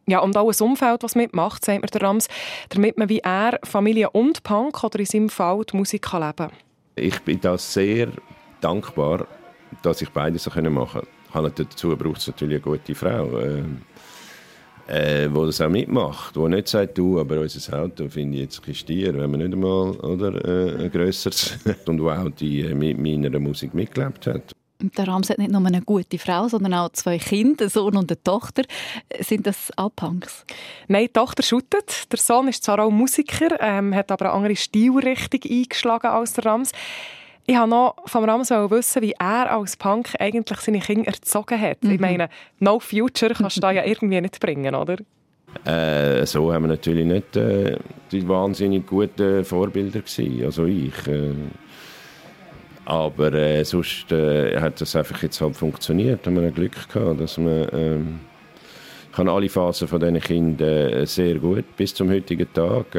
[0.07, 2.29] Ja, und auch ein Umfeld, das mitmacht, sagt mir der Rams,
[2.71, 6.37] damit man wie er Familie und Punk oder in seinem Fall die Musik kann leben
[6.37, 6.51] kann.
[6.95, 8.09] Ich bin da sehr
[8.61, 9.27] dankbar,
[9.83, 11.65] dass ich beides so machen konnte.
[11.65, 13.63] Dazu braucht es natürlich eine gute Frau, äh,
[14.89, 18.67] äh, die das auch mitmacht, die nicht sagt, du, aber unser Auto finde ich jetzt
[18.67, 22.75] ein Stier, wenn man nicht einmal oder, äh, ein grösseres und die auch die, äh,
[22.75, 24.55] mit meiner Musik mitgelebt hat.
[24.81, 28.13] Der Rams hat nicht nur eine gute Frau, sondern auch zwei Kinder, einen Sohn und
[28.13, 28.63] eine Tochter.
[29.19, 30.45] Sind das auch Punks?
[30.87, 32.13] Nein, die Tochter shootet.
[32.13, 36.47] Der Sohn ist zwar auch Musiker, ähm, hat aber eine andere Stilrichtung eingeschlagen als der
[36.47, 36.71] Rams.
[37.51, 41.83] Ich wollte noch vom Rams wissen, wie er als Punk eigentlich seine Kinder erzogen hat.
[41.83, 41.93] Mhm.
[41.93, 42.29] Ich meine,
[42.61, 44.99] No Future kannst du da ja irgendwie nicht bringen, oder?
[45.65, 47.79] Äh, so haben wir natürlich nicht äh,
[48.13, 50.45] die wahnsinnig guten Vorbilder gewesen.
[50.45, 51.07] Also ich.
[51.07, 51.33] Äh,
[52.85, 56.27] aber äh, sonst äh, hat das einfach jetzt halt funktioniert.
[56.27, 58.21] Haben wir Glück gehabt, dass man ähm,
[59.13, 62.95] kann alle Phasen von diesen Kindern äh, sehr gut bis zum heutigen Tag,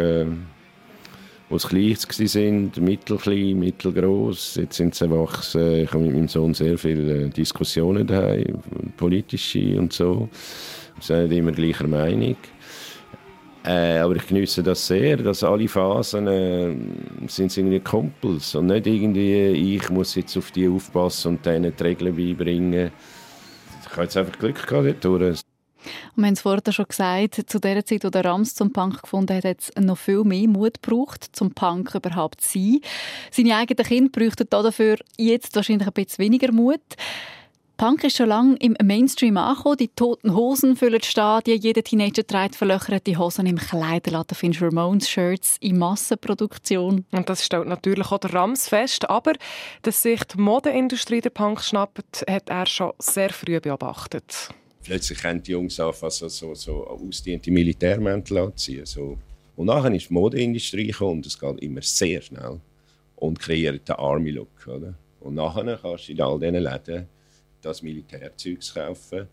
[1.50, 4.56] äh, sie klein sind, mittelklein, mittelgroß.
[4.56, 5.84] Jetzt sind sie erwachsen.
[5.84, 8.60] Ich habe mit meinem Sohn sehr viele äh, Diskussionen daheim,
[8.98, 10.30] politische und so.
[10.96, 12.38] Wir sind nicht immer gleicher Meinung.
[13.66, 16.76] Äh, aber ich genieße das sehr, dass alle Phasen äh,
[17.28, 21.84] sind irgendwie Kumpels und nicht irgendwie, ich muss jetzt auf die aufpassen und denen die
[21.84, 22.92] Regeln beibringen.
[23.84, 25.49] Ich habe jetzt einfach Glück gehabt dort.
[26.16, 29.02] Und wir haben es vorher schon gesagt, zu der Zeit, wo der Rams zum Punk
[29.02, 32.82] gefunden hat, hat es noch viel mehr Mut gebraucht, zum Punk überhaupt zu sein.
[33.32, 36.82] Seine eigenen Kinder bräuchten dafür jetzt wahrscheinlich ein bisschen weniger Mut.
[37.80, 39.78] Punk ist schon lange im Mainstream angekommen.
[39.78, 41.62] Die toten Hosen füllen die Stadien.
[41.62, 44.36] Jeder Teenager trägt verlöcherte Hosen im Kleiderladen.
[44.36, 47.06] Findest Ramones-Shirts in Massenproduktion.
[47.12, 49.10] Und das stellt natürlich auch der Rams fest.
[49.10, 49.32] Aber
[49.84, 54.50] dass sich die Modeindustrie der Punk schnappt, hat er schon sehr früh beobachtet.
[54.84, 58.86] Plötzlich können die Jungs anfangen, so, so, so ausdiente Militärmäntel anziehen.
[58.86, 59.18] So.
[59.56, 62.60] Und nachher ist die Modeindustrie gekommen und es geht immer sehr schnell.
[63.18, 64.68] Und kreiert den Army-Look.
[65.20, 67.08] Und nachher kannst du in all diesen Läden
[67.62, 69.28] das Militärzeug kaufen,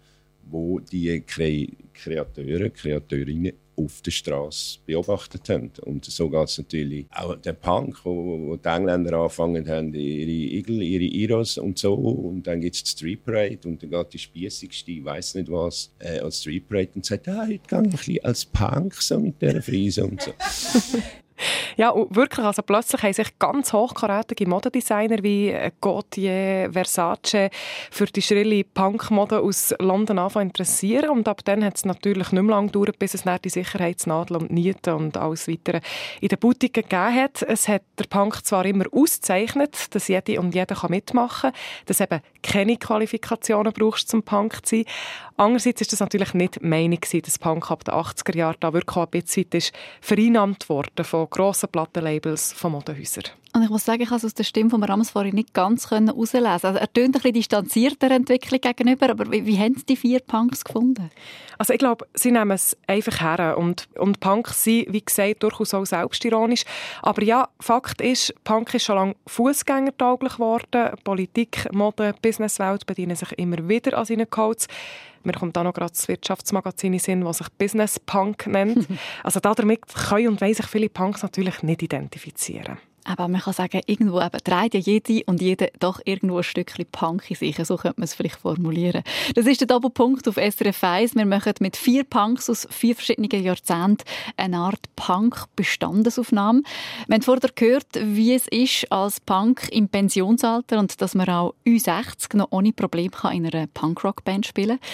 [0.51, 5.71] wo die Kre Kreateure, Kreateurinnen auf der Straße beobachtet haben.
[5.83, 10.31] Und so geht es natürlich auch der Punk, wo, wo die Engländer angefangen haben, ihre
[10.31, 11.95] Igel, ihre Iros und so.
[11.95, 15.51] Und dann gibt es die Street Parade und dann geht die spießigste, ich weiß nicht
[15.51, 18.95] was, äh, als Street Parade und sagt, ah, heute gehe ich ein bisschen als Punk
[18.95, 20.33] so mit dieser Frise und so.
[21.79, 27.51] Ja, wirklich, also plötzlich haben sich ganz hochkarätige Modedesigner wie äh, Gautier, Versace
[27.91, 32.43] für die schrille Punkmode aus London anfangen interessieren und ab dann hat es natürlich nicht
[32.43, 35.81] mehr lange gedauert, bis es dann die Sicherheitsnadeln und Nieten und alles weitere
[36.23, 37.43] in den Boutiquen gegeben hat.
[37.43, 42.21] Es hat der Punk zwar immer ausgezeichnet, dass jede und jeder mitmachen kann, dass eben
[42.43, 44.85] keine Qualifikationen brauchst, zum Punk zu sein.
[45.37, 48.97] Andererseits ist das natürlich nicht die Meinung, dass Punk ab den 80er Jahren da wirklich
[48.97, 53.25] ein bisschen ist vereinnahmt worden von grossen Plattenlabels, von Modehäusern.
[53.57, 56.47] Und ich muss sagen, ich konnte aus der Stimme von Rams vorhin nicht ganz herauslesen.
[56.47, 60.21] Also er tönt ein bisschen distanzierter Entwicklung gegenüber, aber wie, wie haben Sie die vier
[60.21, 61.11] Punks gefunden?
[61.57, 65.73] Also ich glaube, sie nehmen es einfach her und, und Punks sind, wie gesagt, durchaus
[65.73, 66.65] auch selbstironisch.
[67.01, 70.91] Aber ja, Fakt ist, Punk ist schon lange fußgängertauglich geworden.
[71.03, 74.69] Politik, Mode, Businesswelt bedienen sich immer wieder an seinen Codes.
[75.27, 78.87] Mir kommt da noch gerade das Wirtschaftsmagazin in Sinn, das sich Business Punk nennt.
[79.25, 82.79] also damit können und wollen sich viele Punks natürlich nicht identifizieren.
[83.09, 86.87] Aber man kann sagen, irgendwo eben trägt ja jede und jede doch irgendwo ein Stückchen
[86.91, 87.57] Punk in sich.
[87.65, 89.05] So könnte man es vielleicht formulieren.
[89.37, 91.15] Das ist der Doppelpunkt auf SRF 1.
[91.15, 94.05] Wir machen mit vier Punks aus vier verschiedenen Jahrzehnten
[94.37, 96.63] eine Art Punk-Bestandesaufnahme.
[97.07, 101.55] Wir haben vorher gehört, wie es ist als Punk im Pensionsalter und dass man auch
[101.65, 104.89] U60 noch ohne Probleme in einer Punkrock-Band spielen kann.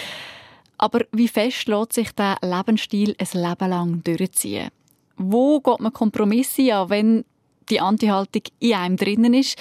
[0.77, 4.69] Aber wie fest lässt sich dieser Lebensstil ein Leben lang durchziehen?
[5.17, 7.25] Wo geht man Kompromisse an, wenn
[7.69, 9.57] die Anti-Haltung in einem drinnen ist,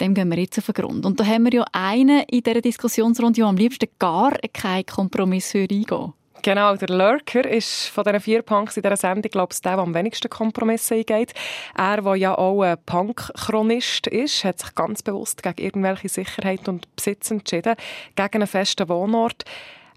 [0.00, 1.06] dem gehen wir jetzt auf den Grund.
[1.06, 5.54] Und da haben wir ja einen in dieser Diskussionsrunde, der am liebsten gar keinen Kompromiss
[5.54, 6.12] eingehen
[6.44, 9.82] Genau, der Lurker ist von diesen vier Punks in dieser Sendung, glaube ich, der, der
[9.82, 11.32] am wenigsten Kompromisse eingeht.
[11.74, 16.94] Er, der ja auch ein Punk-Chronist ist, hat sich ganz bewusst gegen irgendwelche Sicherheit und
[16.96, 17.76] Besitz entschieden,
[18.14, 19.46] gegen einen festen Wohnort.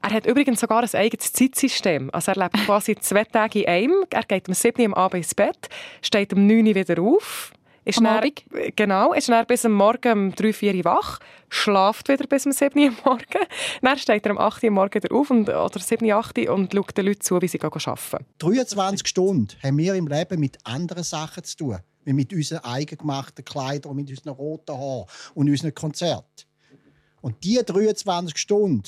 [0.01, 2.10] Er hat übrigens sogar ein eigenes Zeitsystem.
[2.13, 4.05] Also er lebt quasi zwei Tage in einem.
[4.10, 5.69] Er geht um 7 Uhr am Abend ins Bett,
[6.01, 7.51] steht um 9 Uhr wieder auf.
[7.88, 8.43] Ist am Abend?
[8.75, 12.51] Genau, ist dann bis am Morgen um 3, 4 Uhr wach, schlaft wieder bis um
[12.51, 13.23] 7 Uhr am Morgen.
[13.81, 16.38] Dann steht er um 8 Uhr am Morgen wieder auf und, oder 7 Uhr, 8
[16.38, 18.25] Uhr und schaut den Leuten zu, wie sie arbeiten.
[18.39, 21.77] 23 Stunden haben wir im Leben mit anderen Sachen zu tun.
[22.03, 26.43] Wie mit unseren eigengemachten Kleidern, mit unseren roten Haaren und unseren Konzerten.
[27.21, 28.83] Und diese 23 Stunden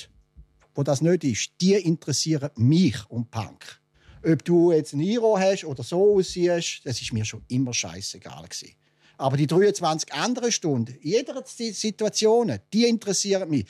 [0.76, 3.80] wo das nicht ist, die interessieren mich und Punk.
[4.26, 8.44] Ob du jetzt ein Iro hast oder so aussiehst, das ist mir schon immer scheißegal
[8.44, 8.76] gewesen.
[9.18, 13.66] Aber die 23 anderen Stunden, jeder Situation, die interessieren mich.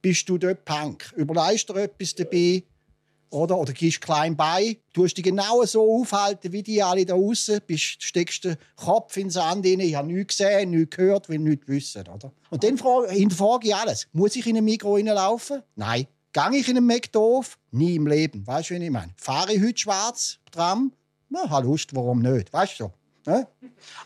[0.00, 1.12] Bist du dort Punk?
[1.16, 2.64] Überleist du etwas dabei?
[3.30, 4.78] Oder, oder gehst klein bei?
[4.92, 7.16] Du hast dich genau so aufhalten wie die alle da.
[7.16, 9.80] Bist, steckst den Kopf in den Sand rein.
[9.80, 12.06] Ich habe nichts gesehen, nichts gehört, will nichts wissen.
[12.08, 12.32] Oder?
[12.50, 14.08] Und dann frage ich alles.
[14.12, 15.62] Muss ich in ein Mikro reinlaufen?
[15.76, 16.06] Nein.
[16.32, 17.58] Gang ich in einen McDorf?
[17.72, 18.46] Nie im Leben.
[18.46, 19.12] Weißt du, wie ich meine?
[19.18, 20.92] Fahre ich heute schwarz Tram?
[21.28, 22.50] Na, habe Lust, warum nicht?
[22.50, 22.90] Weißt du?
[23.26, 23.46] Ja?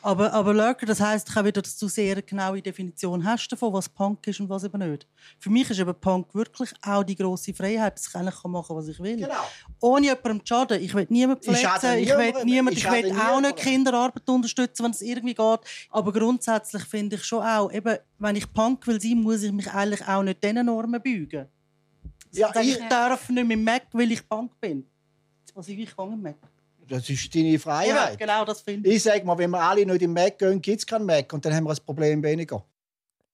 [0.03, 3.73] Aber, aber Lurker, das heisst auch wieder, dass du sehr eine genaue Definition hast davon,
[3.73, 5.07] was Punk ist und was eben nicht.
[5.39, 8.77] Für mich ist eben Punk wirklich auch die grosse Freiheit, dass ich eigentlich machen kann,
[8.77, 9.17] was ich will.
[9.17, 9.35] Genau.
[9.81, 10.83] Ohne jemandem zu schaden.
[10.83, 14.85] Ich will niemanden verletzen, ich, ich will niemand, ich, ich will auch nicht Kinderarbeit unterstützen,
[14.85, 15.61] wenn es irgendwie geht.
[15.91, 19.71] Aber grundsätzlich finde ich schon auch, eben, wenn ich Punk will sein, muss ich mich
[19.73, 21.47] eigentlich auch nicht diesen Normen beugen.
[22.33, 24.87] Ja, ich, ich darf nicht mehr Mac, weil ich Bank bin.
[25.55, 26.37] Also ich kann nicht Mac.
[26.89, 28.13] Das ist deine Freiheit.
[28.13, 28.97] Ja, genau, das finde ich.
[28.97, 31.45] Ich sage mal, wenn wir alle nicht im Mac gehen, gibt es keinen Mac und
[31.45, 32.65] dann haben wir ein Problem weniger.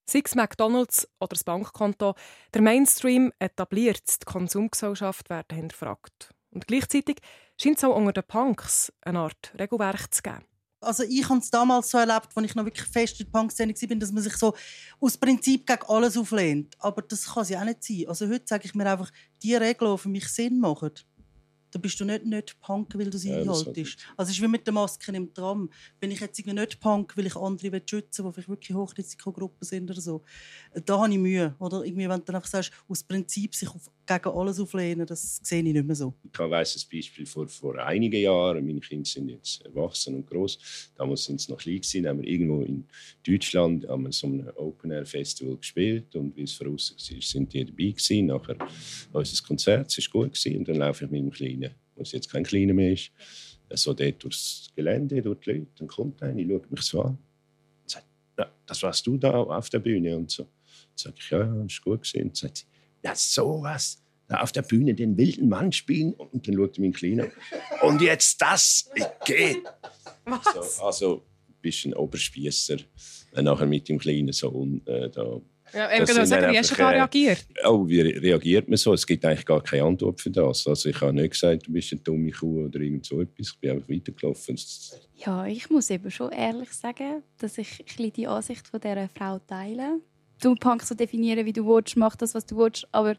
[0.06, 2.14] Sei es McDonalds oder das Bankkonto,
[2.54, 6.30] der Mainstream etabliert, die Konsumgesellschaft werden hinterfragt.
[6.50, 7.18] Und gleichzeitig
[7.60, 10.44] scheint es auch unter den Punks eine Art Regelwerk zu geben.
[10.82, 13.74] Also ich habe es damals so erlebt, als ich noch wirklich fest in der Punk-Szene
[13.74, 14.54] war, dass man sich so
[15.00, 16.74] aus Prinzip gegen alles auflehnt.
[16.78, 18.04] Aber das kann es ja auch nicht sein.
[18.08, 19.10] Also heute sage ich mir einfach,
[19.42, 20.92] die Regeln, die für mich Sinn machen,
[21.72, 24.06] dann bist du nicht nicht Punk, weil du sie ja, einhaltest.
[24.16, 25.70] Also es ist wie mit den Masken im Tram.
[25.98, 29.90] Bin ich jetzt nicht Punk, weil ich andere schützen will, die vielleicht wirklich Hochrisikogruppen sind
[29.90, 30.22] oder so,
[30.84, 31.54] da habe ich Mühe.
[31.58, 35.40] Oder irgendwie, wenn du dann einfach sagst, aus Prinzip sich auf, gegen alles auflehnen, das
[35.42, 36.14] sehe ich nicht mehr so.
[36.32, 38.66] Ich weiss ein Beispiel vor, vor einigen Jahren.
[38.66, 40.92] Meine Kinder sind jetzt erwachsen und groß.
[40.96, 42.06] Damals sind sie noch klein gewesen.
[42.06, 42.84] haben wir irgendwo in
[43.26, 47.64] Deutschland an so einem Open Air Festival gespielt und wie es voraus war, sind die
[47.64, 48.26] dabei gewesen.
[48.26, 48.56] Nachher
[49.12, 50.58] unser Konzert war gut gewesen.
[50.58, 53.10] und dann laufe ich mit dem Kleinen was jetzt kein Kleiner mehr ist,
[53.74, 55.66] so dort durchs Gelände, durch die Leute.
[55.78, 57.18] Dann kommt einer, schaut mich so an
[57.82, 58.06] und sagt,
[58.66, 60.44] das warst du da auf der Bühne und so.
[60.44, 62.28] Dann sage ich, ja, ja, ist gut gesehen.
[62.28, 62.64] Dann sagt sie,
[63.02, 63.98] ja, sowas.
[64.28, 67.26] Da auf der Bühne den wilden Mann spielen und dann schaut mein Kleiner.
[67.82, 69.62] Und jetzt das, ich gehe.
[70.54, 71.16] So, also
[71.48, 72.76] ein bisschen Oberspießer.
[73.34, 75.40] Nachher mit dem Kleinen so äh, da
[75.74, 77.46] Ja, eben genau, sagen, wie hast du da äh, reagiert?
[77.64, 78.92] Oh, wie re- reagiert man so?
[78.92, 80.66] Es gibt eigentlich gar keine Antwort für das.
[80.66, 83.48] Also ich habe nicht gesagt, du bist eine dumme Kuh oder irgend so etwas.
[83.54, 84.58] Ich bin einfach weitergelaufen.
[85.16, 89.08] Ja, ich muss eben schon ehrlich sagen, dass ich ein bisschen die Ansicht von dieser
[89.08, 90.00] Frau teile.
[90.42, 92.86] Du Punk so definieren, wie du willst, mach das, was du willst.
[92.92, 93.14] Aber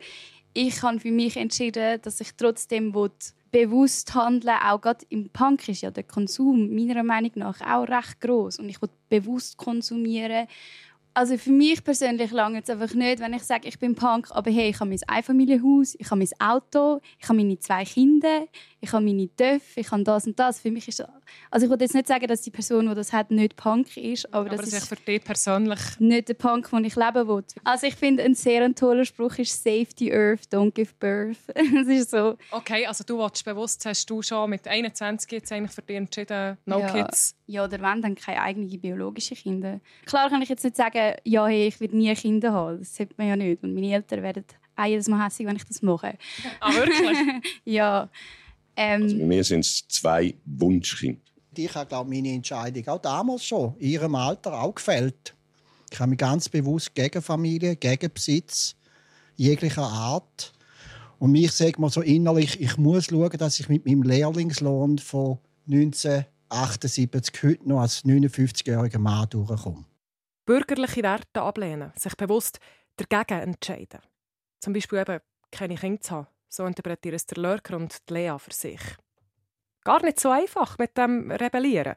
[0.53, 3.11] ich habe für mich entschieden, dass ich trotzdem will,
[3.51, 8.19] bewusst handeln Auch gerade im Punk ist ja der Konsum meiner Meinung nach auch recht
[8.19, 10.47] groß Und ich will bewusst konsumieren.
[11.13, 14.49] Also für mich persönlich lange es einfach nicht, wenn ich sage, ich bin Punk, aber
[14.49, 18.47] hey, ich habe mein Einfamilienhaus, ich habe mein Auto, ich habe meine zwei Kinder,
[18.83, 20.59] ich habe meine Töpfe, ich habe das und das.
[20.59, 21.07] Für mich ist das,
[21.49, 24.25] also ich will jetzt nicht sagen, dass die Person, die das hat, nicht Punk ist,
[24.33, 25.79] aber, Aber das das ist für dich persönlich.
[25.99, 27.43] nicht der Punk, den ich leben will.
[27.63, 31.37] Also ich finde, ein sehr toller Spruch ist «Save the earth, don't give birth».
[31.55, 32.35] das ist so.
[32.51, 36.57] Okay, also du willst bewusst, hast du schon mit 21 jetzt eigentlich für dich entschieden,
[36.65, 37.37] no ja, kids?
[37.47, 39.79] Ja, oder wenn, dann keine eigenen biologischen Kinder.
[40.05, 42.79] Klar kann ich jetzt nicht sagen, ja, hey, ich werde nie Kinder haben.
[42.79, 43.63] Das sieht man ja nicht.
[43.63, 44.43] Und meine Eltern werden
[44.75, 46.17] auch jedes Mal hässlich, wenn ich das mache.
[46.59, 47.17] Ah, wirklich?
[47.65, 48.09] ja.
[48.75, 51.21] Ähm, Also bei mir sind es zwei Wunschkinder.
[51.55, 55.35] Ich habe glaube meine Entscheidung auch damals schon in ihrem Alter auch gefällt.
[55.91, 58.75] Ich habe mich ganz bewusst gegen Familie, gegen Besitz
[59.35, 60.53] jeglicher Art
[61.19, 65.37] und mich sage mal so innerlich, ich muss schauen, dass ich mit meinem Lehrlingslohn von
[65.67, 69.85] 1978 heute noch als 59-jähriger Mann durchkomme.
[70.45, 72.59] Bürgerliche Werte ablehnen, sich bewusst
[72.97, 74.01] dagegen entscheiden.
[74.59, 75.19] Zum Beispiel eben
[75.51, 76.27] keine Kinder zu haben.
[76.53, 78.79] So interpretieren es der Lurker und die Lea für sich.
[79.83, 81.95] Gar nicht so einfach mit dem Rebellieren.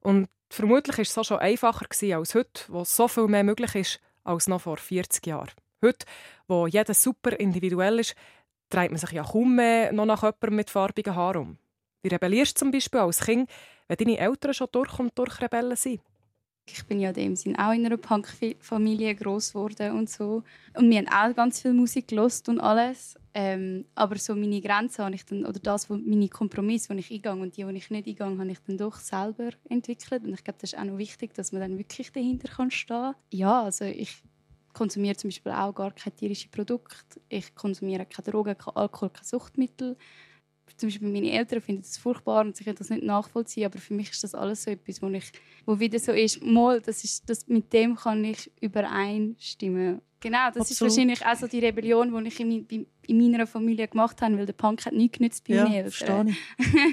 [0.00, 4.00] Und vermutlich war es so schon einfacher als heute, wo so viel mehr möglich ist
[4.22, 5.52] als noch vor 40 Jahren.
[5.82, 6.04] Heute,
[6.48, 8.14] wo jeder super individuell ist,
[8.68, 11.58] dreht man sich ja kaum mehr noch nach jemandem mit farbigen Haaren um.
[12.02, 13.48] Wie rebellierst du zum Beispiel als Kind,
[13.88, 16.02] wenn deine Eltern schon durch und durch Rebellen sind?
[16.66, 20.42] Ich bin ja in dem Sinn auch in einer Punk-Familie groß geworden und so.
[20.74, 23.16] Und wir haben auch ganz viel Musik gelost und alles.
[23.34, 27.12] Ähm, aber so meine Grenzen habe ich dann, oder das, wo meine Kompromisse, die ich
[27.12, 30.24] eingehe und die, die ich nicht eingehe, habe ich dann doch selber entwickelt.
[30.24, 33.14] Und ich glaube, das ist auch noch wichtig, dass man dann wirklich dahinter kann stehen.
[33.30, 34.22] Ja, also ich
[34.72, 37.20] konsumiere zum Beispiel auch gar keine tierischen Produkte.
[37.28, 39.96] Ich konsumiere keine Drogen, kein Alkohol, keine Suchtmittel.
[40.76, 43.94] Zum Beispiel meine Eltern finden das furchtbar und sie können das nicht nachvollziehen, aber für
[43.94, 45.30] mich ist das alles so etwas, wo, ich,
[45.66, 50.00] wo wieder so ist, mal, das ist, das, mit dem kann ich übereinstimmen.
[50.20, 50.90] Genau, das ist Absolut.
[50.92, 52.66] wahrscheinlich auch so die Rebellion, die ich in,
[53.06, 55.90] in meiner Familie gemacht habe, weil der Punk hat nichts genützt bei Ja, meinen Eltern.
[55.90, 56.34] verstehe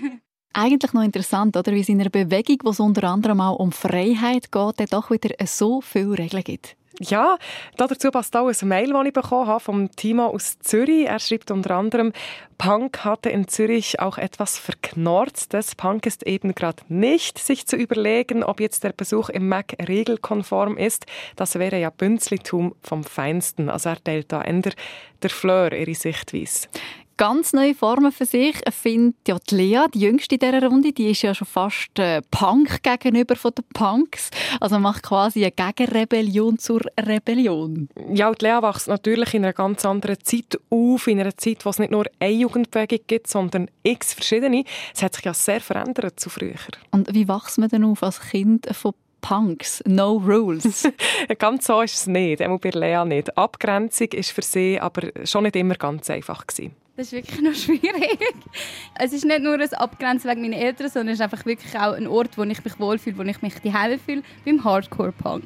[0.04, 0.12] ich.
[0.54, 1.72] Eigentlich noch interessant, oder?
[1.72, 5.34] Wie es in einer Bewegung, wo es unter anderem auch um Freiheit geht, doch wieder
[5.48, 6.76] so viele Regeln gibt.
[7.00, 7.38] Ja,
[7.78, 11.08] dazu passt auch ein Mail, das ich bekommen habe vom Timo aus Zürich.
[11.08, 12.12] Er schreibt unter anderem,
[12.58, 15.74] Punk hatte in Zürich auch etwas Verknorztes.
[15.74, 20.78] Punk ist eben gerade nicht, sich zu überlegen, ob jetzt der Besuch im Mac regelkonform
[20.78, 21.06] ist.
[21.38, 23.70] Das wäre ja Bünzlitum vom Feinsten.
[23.70, 24.74] Also er teilt da eher
[25.24, 26.68] der Fleur ihre Sichtweise.
[27.22, 31.12] Ganz neue Formen für sich findet ja die Lea, die jüngste in dieser Runde, die
[31.12, 34.32] ist ja schon fast äh, Punk gegenüber von den Punks.
[34.60, 37.90] Also macht quasi eine Gegenrebellion zur Rebellion.
[38.12, 41.70] Ja, und Lea wächst natürlich in einer ganz anderen Zeit auf, in einer Zeit, wo
[41.70, 44.64] es nicht nur eine Jugendbewegung gibt, sondern x verschiedene.
[44.92, 46.56] Es hat sich ja sehr verändert zu früher.
[46.90, 49.84] Und wie wächst man denn auf als Kind von Punks?
[49.86, 50.90] No rules.
[51.38, 53.38] Ganz so ist es nicht, auch bei Lea nicht.
[53.38, 56.81] Abgrenzung ist für sie aber schon nicht immer ganz einfach gewesen.
[57.02, 58.20] Das ist wirklich noch schwierig.
[58.94, 61.94] Es ist nicht nur ein Abgrenzen wegen meiner Eltern, sondern es ist einfach wirklich auch
[61.94, 65.46] ein Ort, wo ich mich wohlfühle, wo ich mich daheim fühle, beim Hardcore-Punk.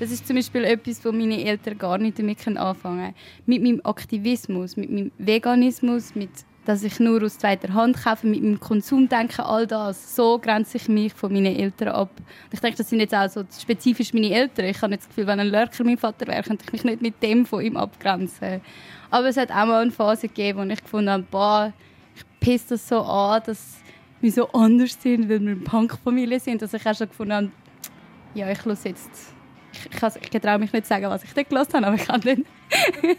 [0.00, 3.14] Das ist zum Beispiel etwas, wo meine Eltern gar nicht damit anfangen können.
[3.44, 6.30] Mit meinem Aktivismus, mit meinem Veganismus, mit
[6.64, 10.16] dass ich nur aus zweiter Hand kaufe, mit meinem Konsumdenken, all das.
[10.16, 12.10] So grenze ich mich von meinen Eltern ab.
[12.16, 14.66] Und ich denke, das sind jetzt auch so spezifisch meine Eltern.
[14.66, 17.02] Ich habe nicht das Gefühl, wenn ein Lurker mein Vater wäre, könnte ich mich nicht
[17.02, 18.60] mit dem von ihm abgrenzen.
[19.10, 21.72] Aber es hat auch mal eine Phase gegeben, wo ich gefunden habe, boah,
[22.16, 23.76] ich pisse das so an, dass
[24.20, 27.50] wir so anders sind, weil wir eine Punkfamilie sind, dass ich auch schon gefunden habe,
[28.34, 29.34] ja, ich höre jetzt...
[29.74, 32.06] Ich, ich, ich getraue mich nicht zu sagen, was ich dort gehört habe, aber ich
[32.06, 32.44] kann dann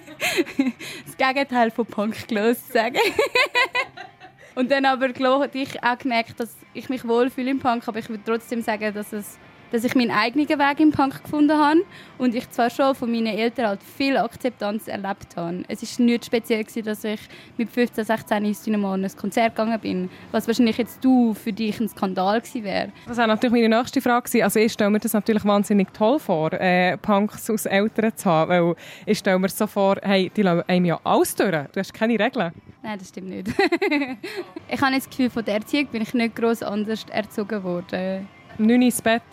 [1.06, 2.98] das Gegenteil von Punk gehört sagen.
[4.56, 5.10] Und dann aber
[5.54, 9.12] ich auch gemerkt, dass ich mich wohlfühle im Punk, aber ich würde trotzdem sagen, dass,
[9.12, 9.38] es,
[9.76, 11.84] dass ich meinen eigenen Weg im Punk gefunden habe
[12.18, 15.64] und ich zwar schon von meinen Eltern halt viel Akzeptanz erlebt habe.
[15.68, 17.20] Es war nicht speziell, gewesen, dass ich
[17.58, 21.52] mit 15, 16 ins Dynamo an ein Konzert gegangen bin, was wahrscheinlich jetzt du für
[21.52, 22.92] dich ein Skandal gewesen wäre.
[23.06, 24.44] Das wäre natürlich meine nächste Frage.
[24.44, 28.50] Also ich stelle mir das natürlich wahnsinnig toll vor, äh, Punks aus Eltern zu haben,
[28.50, 31.52] weil ich stelle mir so vor, hey, die lassen einem ja alles durch.
[31.52, 32.54] Du hast keine Regeln.
[32.82, 33.50] Nein, das stimmt nicht.
[34.70, 38.28] ich habe jetzt das Gefühl, von der Erziehung bin ich nicht gross anders erzogen worden.
[38.58, 39.24] 9 ins Bett.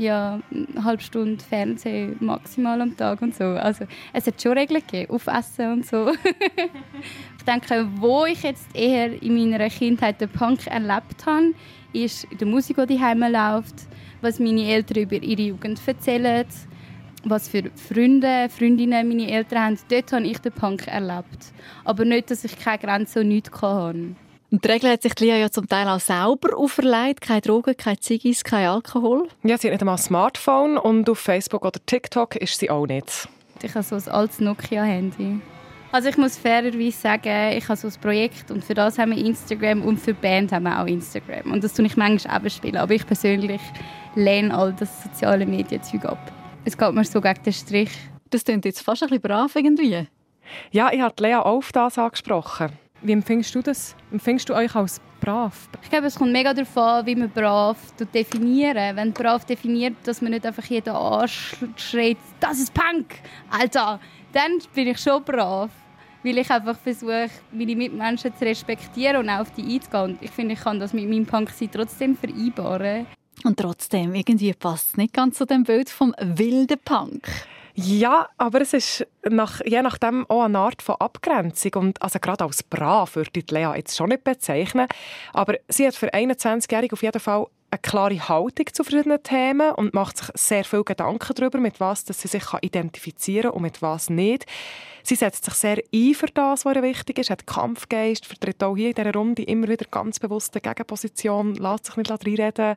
[0.00, 3.44] Ja, eine halbe Stunde Fernsehen maximal am Tag und so.
[3.44, 6.10] Also es hat schon Regeln gegeben, auf Essen und so.
[7.38, 11.52] ich denke, wo ich jetzt eher in meiner Kindheit den Punk erlebt habe,
[11.92, 13.74] ist in der Musik, die daheim läuft,
[14.22, 16.46] was meine Eltern über ihre Jugend erzählen,
[17.24, 19.78] was für Freunde, Freundinnen meine Eltern haben.
[19.90, 21.52] Dort habe ich den Punk erlebt.
[21.84, 24.14] Aber nicht, dass ich keine Grenze und nichts hatte.
[24.50, 27.20] Und die Regel hat sich Lia ja zum Teil auch selber auferlegt.
[27.20, 29.28] Keine Drogen, keine Ziggis, kein Alkohol.
[29.44, 32.86] Ja, sie hat nicht einmal ein Smartphone und auf Facebook oder TikTok ist sie auch
[32.86, 33.28] nicht.
[33.62, 35.40] Ich habe so ein altes Nokia-Handy.
[35.92, 39.24] Also ich muss fairerweise sagen, ich habe so ein Projekt und für das haben wir
[39.24, 41.52] Instagram und für die Band haben wir auch Instagram.
[41.52, 42.76] Und das tue ich manchmal eben spielen.
[42.76, 43.60] Aber ich persönlich
[44.14, 46.32] lehne all das soziale Medienzeug ab.
[46.64, 47.90] Es geht mir so gegen den Strich.
[48.30, 50.06] Das klingt jetzt fast ein bisschen brav irgendwie.
[50.70, 52.70] Ja, ich habe Lea auch auf das angesprochen.
[53.02, 53.94] Wie empfindest du das?
[54.12, 55.68] Empfindest du euch als brav?
[55.82, 57.78] Ich glaube, es kommt mega darauf an, wie man brav
[58.12, 58.96] definieren.
[58.96, 63.20] Wenn brav definiert, dass man nicht einfach jeden anschreit, das ist Punk,
[63.50, 64.00] Alter,
[64.32, 65.70] dann bin ich schon brav.
[66.22, 70.02] Weil ich einfach versuche, meine Mitmenschen zu respektieren und auch auf die einzugehen.
[70.02, 73.06] Und ich finde, ich kann das mit meinem Punk trotzdem vereinbaren.
[73.42, 77.26] Und trotzdem, irgendwie passt es nicht ganz zu dem Bild vom wilden Punk.
[77.74, 81.74] Ja, aber es ist nach, je nachdem auch eine Art von Abgrenzung.
[81.74, 84.86] Und also gerade als brav würde ich Lea jetzt schon nicht bezeichnen.
[85.32, 89.94] Aber sie hat für 21-Jährige auf jeden Fall eine klare Haltung zu verschiedenen Themen und
[89.94, 93.80] macht sich sehr viel Gedanken darüber, mit was dass sie sich identifizieren kann und mit
[93.80, 94.46] was nicht.
[95.02, 98.76] Sie setzt sich sehr ein für das, was ihr wichtig ist, hat Kampfgeist, vertritt auch
[98.76, 102.76] hier in dieser Runde immer wieder ganz bewusst eine Gegenposition, lässt sich nicht reinreden.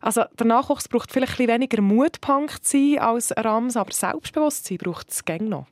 [0.00, 4.78] Also der Nachwuchs braucht vielleicht ein weniger Mut, Punk zu sein als Rams, aber Selbstbewusstsein
[4.78, 5.66] braucht es noch.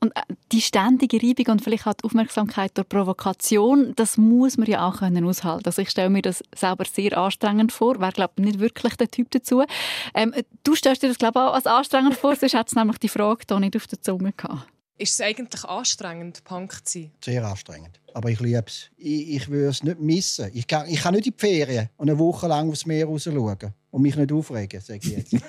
[0.00, 4.66] Und äh, die ständige Reibung und vielleicht auch die Aufmerksamkeit durch Provokation, das muss man
[4.66, 5.66] ja auch können aushalten.
[5.66, 8.00] Also ich stelle mir das selber sehr anstrengend vor.
[8.00, 9.62] Wäre glaube nicht wirklich der Typ dazu.
[10.14, 13.08] Ähm, du stellst dir das glaube auch als anstrengend vor, sonst hat es nämlich die
[13.08, 14.71] Frage da nicht auf der Zunge gehabt.
[14.98, 17.12] Ist es eigentlich anstrengend, Punk zu sein?
[17.24, 18.00] Sehr anstrengend.
[18.14, 18.90] Aber ich liebe es.
[18.96, 20.50] Ich, ich würde es nicht missen.
[20.52, 23.24] Ich kann, ich kann nicht in die Ferien und eine Woche lang aufs Meer raus
[23.24, 25.32] schauen und mich nicht aufregen, sage ich jetzt.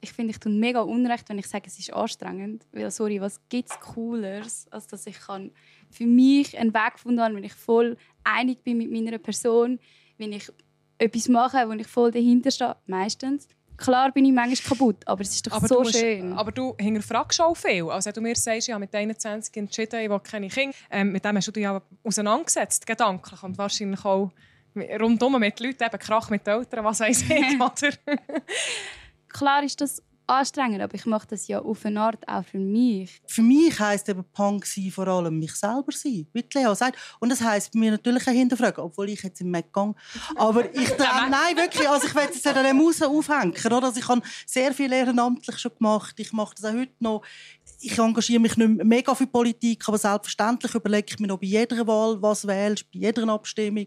[0.00, 2.64] ich finde, ich tue mega unrecht, wenn ich sage, es ist anstrengend.
[2.72, 5.50] Weil, sorry, was gibt es Cooleres, als dass ich kann
[5.90, 9.78] für mich einen Weg gefunden habe, wenn ich voll einig bin mit meiner Person,
[10.16, 10.50] wenn ich
[10.98, 15.34] etwas mache, wo ich voll dahinter stehe, meistens Klar bin ich manchmal kaputt, aber es
[15.34, 16.32] ist doch aber so musst, schön.
[16.34, 17.90] Aber du hinterfragst auch viel.
[17.90, 21.24] Also wenn du mir sagst, ja, mit 21 entschieden, ich will keine Kinder, ähm, mit
[21.24, 23.42] dem hast du dich ja auseinandergesetzt, gedanklich.
[23.42, 24.30] Und wahrscheinlich auch
[25.00, 28.16] rundum mit Leuten, eben Krach mit Eltern, was weiß ich, oder?
[29.28, 30.02] Klar ist das
[30.32, 33.20] anstrengend, aber ich mache das ja auf eine Art auch für mich.
[33.26, 36.98] Für mich heisst eben Punk sein vor allem mich selber sein, wie Lea sagt.
[37.20, 39.94] Und das heisst bei mir natürlich auch hinterfragen, obwohl ich jetzt im Mac gehe.
[40.36, 43.54] Aber ich glaube, nein, wirklich, also ich will jetzt an der Maus aufhängen.
[43.64, 43.84] Oder?
[43.84, 46.14] Also ich habe sehr viel ehrenamtlich schon gemacht.
[46.18, 47.22] Ich mache das auch heute noch
[47.82, 51.86] ich engagiere mich nicht mega für Politik, aber selbstverständlich überlege ich mir noch bei jeder
[51.86, 53.86] Wahl, was wählst, bei jeder Abstimmung.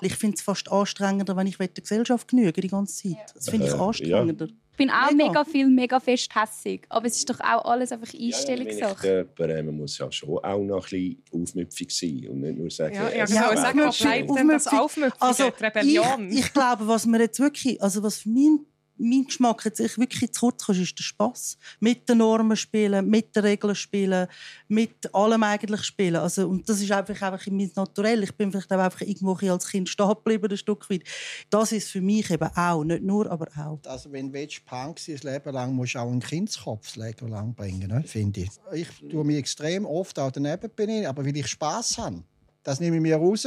[0.00, 3.34] Ich finde es fast anstrengender, wenn ich der Gesellschaft genüge die ganze Zeit.
[3.34, 4.46] Das finde ich äh, anstrengender.
[4.46, 4.54] Ja.
[4.74, 5.28] Ich bin auch mega.
[5.28, 6.84] mega viel, mega fest hässig.
[6.88, 9.08] Aber es ist doch auch alles einfach Einstellungssache.
[9.08, 12.58] Ja, aber äh, man muss ja schon auch noch ein bisschen aufmüpfig sein und nicht
[12.58, 16.28] nur sagen, ja, ja, genau, sagen, was bleibt denn das Aufmüpfig, also, Rebellion?
[16.28, 18.58] Ich, ich glaube, was mir jetzt wirklich, also was für mich
[18.96, 21.58] mein Geschmack jetzt ich wirklich zu ist der Spass.
[21.80, 24.28] Mit den Normen spielen, mit den Regeln spielen,
[24.68, 26.16] mit allem eigentlich spielen.
[26.16, 28.22] Also, und das ist einfach, einfach mein Naturell.
[28.22, 31.02] Ich bin vielleicht auch einfach irgendwo als Kind stehen geblieben, ein Stück weit.
[31.50, 33.80] Das ist für mich eben auch, nicht nur, aber auch.
[33.86, 37.54] Also wenn du Punk sein Leben lang, musst du auch einen Kindskopf das Leben lang
[37.54, 38.02] bringen, ne?
[38.06, 38.50] finde ich.
[38.72, 40.70] Ich tue mich extrem oft auch daneben
[41.06, 42.22] aber weil ich Spass habe.
[42.62, 43.46] Das nehme ich mir raus.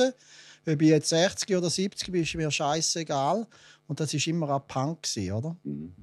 [0.68, 3.48] Ob ich jetzt 60 oder 70 bin, ist mir scheißegal.
[3.88, 5.56] Und das war immer ein Punk, oder?
[5.64, 5.96] Mhm.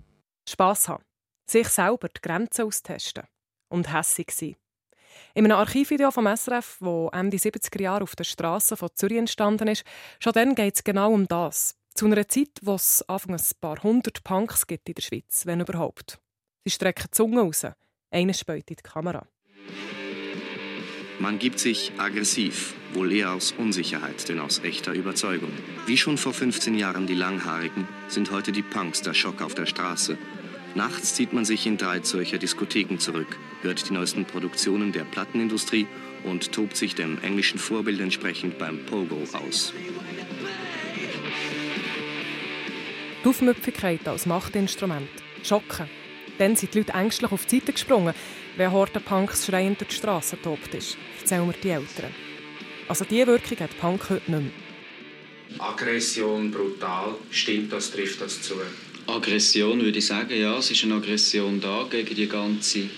[0.49, 1.05] Spass haben.
[1.49, 3.25] Sich selber die Grenzen austesten.
[3.69, 4.57] Und hässig sein.
[5.35, 9.69] In einem Archivvideo vom SRF, das Ende 70er Jahre auf der Straße von Zürich entstanden
[9.69, 9.85] ist,
[10.19, 11.77] schon dann geht es genau um das.
[11.95, 15.61] Zu einer Zeit, wo es Anfang ein paar hundert Punks gibt in der Schweiz, wenn
[15.61, 16.19] überhaupt.
[16.65, 17.67] Sie strecken die Zunge raus.
[18.11, 19.27] Einer späut in die Kamera.
[21.21, 25.53] Man gibt sich aggressiv, wohl eher aus Unsicherheit, denn aus echter Überzeugung.
[25.87, 29.67] Wie schon vor 15 Jahren die Langhaarigen, sind heute die Punks der Schock auf der
[29.67, 30.19] Straße.
[30.75, 35.87] Nachts zieht man sich in drei solcher Diskotheken zurück, hört die neuesten Produktionen der Plattenindustrie
[36.25, 39.73] und tobt sich dem englischen Vorbild entsprechend beim Pogo aus.
[43.23, 45.09] Die Aufmüpfigkeit als Machtinstrument.
[45.45, 45.89] Schocken.
[46.39, 48.15] Dann sind die Leute ängstlich auf die Seite gesprungen,
[48.57, 52.15] wenn Horde Punks schreiend durch die Straße tobt ist, erzählen mir die Eltern.
[52.89, 54.65] Also diese Wirkung hat Punk heute nicht mehr.
[55.59, 58.55] Aggression, brutal, stimmt das, trifft das zu?
[59.07, 62.89] Aggression würde ich sagen, ja, es ist eine Aggression da gegen die ganze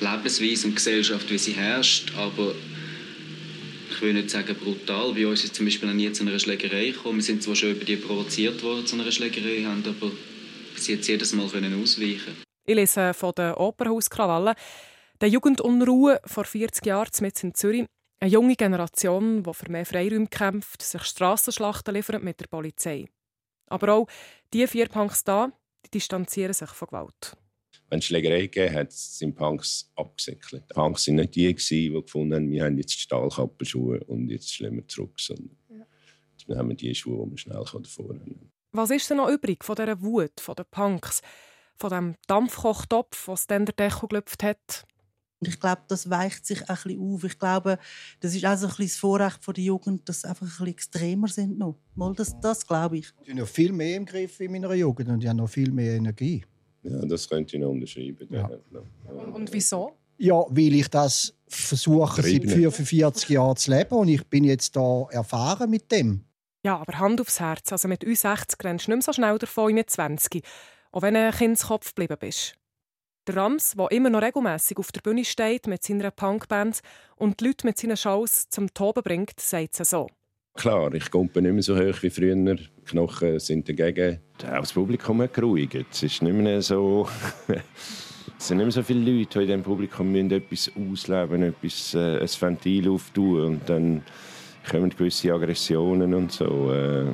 [0.00, 2.54] Lebensweise und Gesellschaft, wie sie herrscht, aber
[3.90, 5.12] ich will nicht sagen brutal.
[5.12, 7.18] Bei uns ist zum Beispiel noch nie zu einer Schlägerei gekommen.
[7.18, 10.10] Wir sind zwar schon über die provoziert worden zu einer Schlägerei, haben aber
[10.74, 12.51] bis jetzt jedes Mal können ausweichen.
[12.64, 14.54] Ich lese von den Opernhauskrawallen.
[15.20, 17.86] Der Jugendunruhe vor 40 Jahren mit in Zürich.
[18.20, 23.06] Eine junge Generation, die für mehr Freiräume kämpft, sich Strassenschlachten liefert mit der Polizei.
[23.66, 24.06] Aber auch
[24.52, 25.50] die vier Punks da,
[25.84, 27.36] die distanzieren sich von Gewalt.
[27.88, 30.62] Wenn es Schlägerei gegeben hat, sind Punks abgesäckelt.
[30.70, 34.86] Die Punks waren nicht die, die gefunden haben, wir haben jetzt Stahlkappenschuhe und jetzt wir
[34.86, 35.18] zurück.
[35.18, 35.84] Sondern ja.
[36.38, 38.52] Jetzt haben wir die Schuhe, die wir schnell davor haben.
[38.70, 41.22] Was ist denn noch übrig von dieser Wut, von den Punks,
[41.76, 44.86] von dem Dampfkochtopf, was dann der Deckel gelüpft hat?
[45.48, 47.24] ich glaube, das weicht sich ein bisschen auf.
[47.24, 47.78] Ich glaube,
[48.20, 50.66] das ist auch so ein bisschen das Vorrecht der Jugend, dass sie einfach ein bisschen
[50.68, 51.76] extremer sind noch.
[51.94, 53.12] Mal das, das glaube ich.
[53.22, 55.70] Ich habe noch viel mehr im Griff in meiner Jugend und ich habe noch viel
[55.70, 56.44] mehr Energie.
[56.82, 58.28] Ja, das könnte ich noch unterschreiben.
[58.30, 58.50] Ja.
[59.08, 59.96] Und, und, wieso?
[60.18, 65.06] Ja, weil ich das versuche seit 45 Jahren zu leben und ich bin jetzt da
[65.10, 66.24] erfahren mit dem.
[66.64, 67.72] Ja, aber Hand aufs Herz.
[67.72, 70.42] Also mit uns 60 rennst du nicht mehr so schnell davon mit 20.
[70.92, 72.54] Auch wenn du ein Kindskopf geblieben bist.
[73.26, 76.80] Der Rams, der immer noch regelmäßig auf der Bühne steht mit seiner Punkband
[77.16, 80.08] und die Leute mit seinen Shows zum Toben bringt, sagt es so.
[80.54, 82.34] Klar, ich komme nicht mehr so hoch wie früher.
[82.34, 84.20] Die Knochen sind dagegen.
[84.44, 85.86] Auch das Publikum hat geruhigt.
[85.90, 87.08] Es ist nicht mehr so...
[88.38, 91.94] es sind nicht mehr so viele Leute, die in diesem Publikum müssen etwas ausleben etwas,
[91.94, 94.02] äh, ein Ventil auftun und dann
[94.68, 96.70] kommen gewisse Aggressionen und so.
[96.70, 97.06] Äh,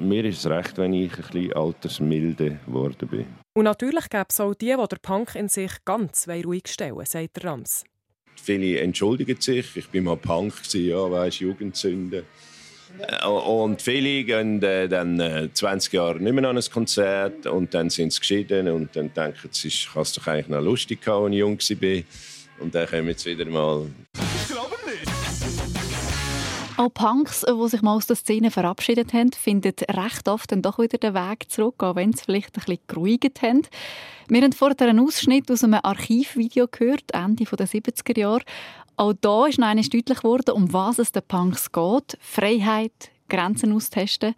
[0.00, 3.26] mir ist es recht, wenn ich ein bisschen altersmilde geworden bin.
[3.54, 7.44] Und natürlich gäbe es auch die, die der Punk in sich ganz ruhig stellen sagt
[7.44, 7.84] Rams.
[8.36, 9.76] Viele entschuldigen sich.
[9.76, 12.24] Ich war mal Punk, ja, weißt, Jugendsünde.
[12.98, 17.74] Äh, und viele gehen äh, dann 20 äh, Jahre nicht mehr an ein Konzert und
[17.74, 21.02] dann sind sie geschieden und dann denken sie, ich habe es doch eigentlich noch lustig
[21.02, 22.02] gehabt, als ich jung war.
[22.62, 23.86] Und dann kommen jetzt wieder mal...
[26.80, 30.78] Auch Punks, die sich mal aus der Szene verabschiedet haben, finden recht oft dann doch
[30.78, 33.66] wieder den Weg zurück, auch wenn sie vielleicht ein bisschen geruhigt haben.
[34.28, 38.44] Wir haben vorher einen Ausschnitt aus einem Archivvideo gehört, Ende der 70er Jahre.
[38.96, 42.16] Auch da ist noch einmal deutlich geworden, um was es den Punks geht.
[42.18, 44.34] Freiheit, Grenzen austesten.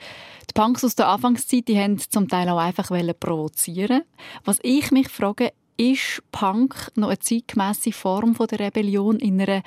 [0.51, 2.88] Die Punks aus der Anfangszeit die haben zum Teil auch einfach
[3.20, 4.03] provozieren.
[4.45, 9.62] Was ich mich frage, ist Punk noch eine zeitgemäße Form der Rebellion in einer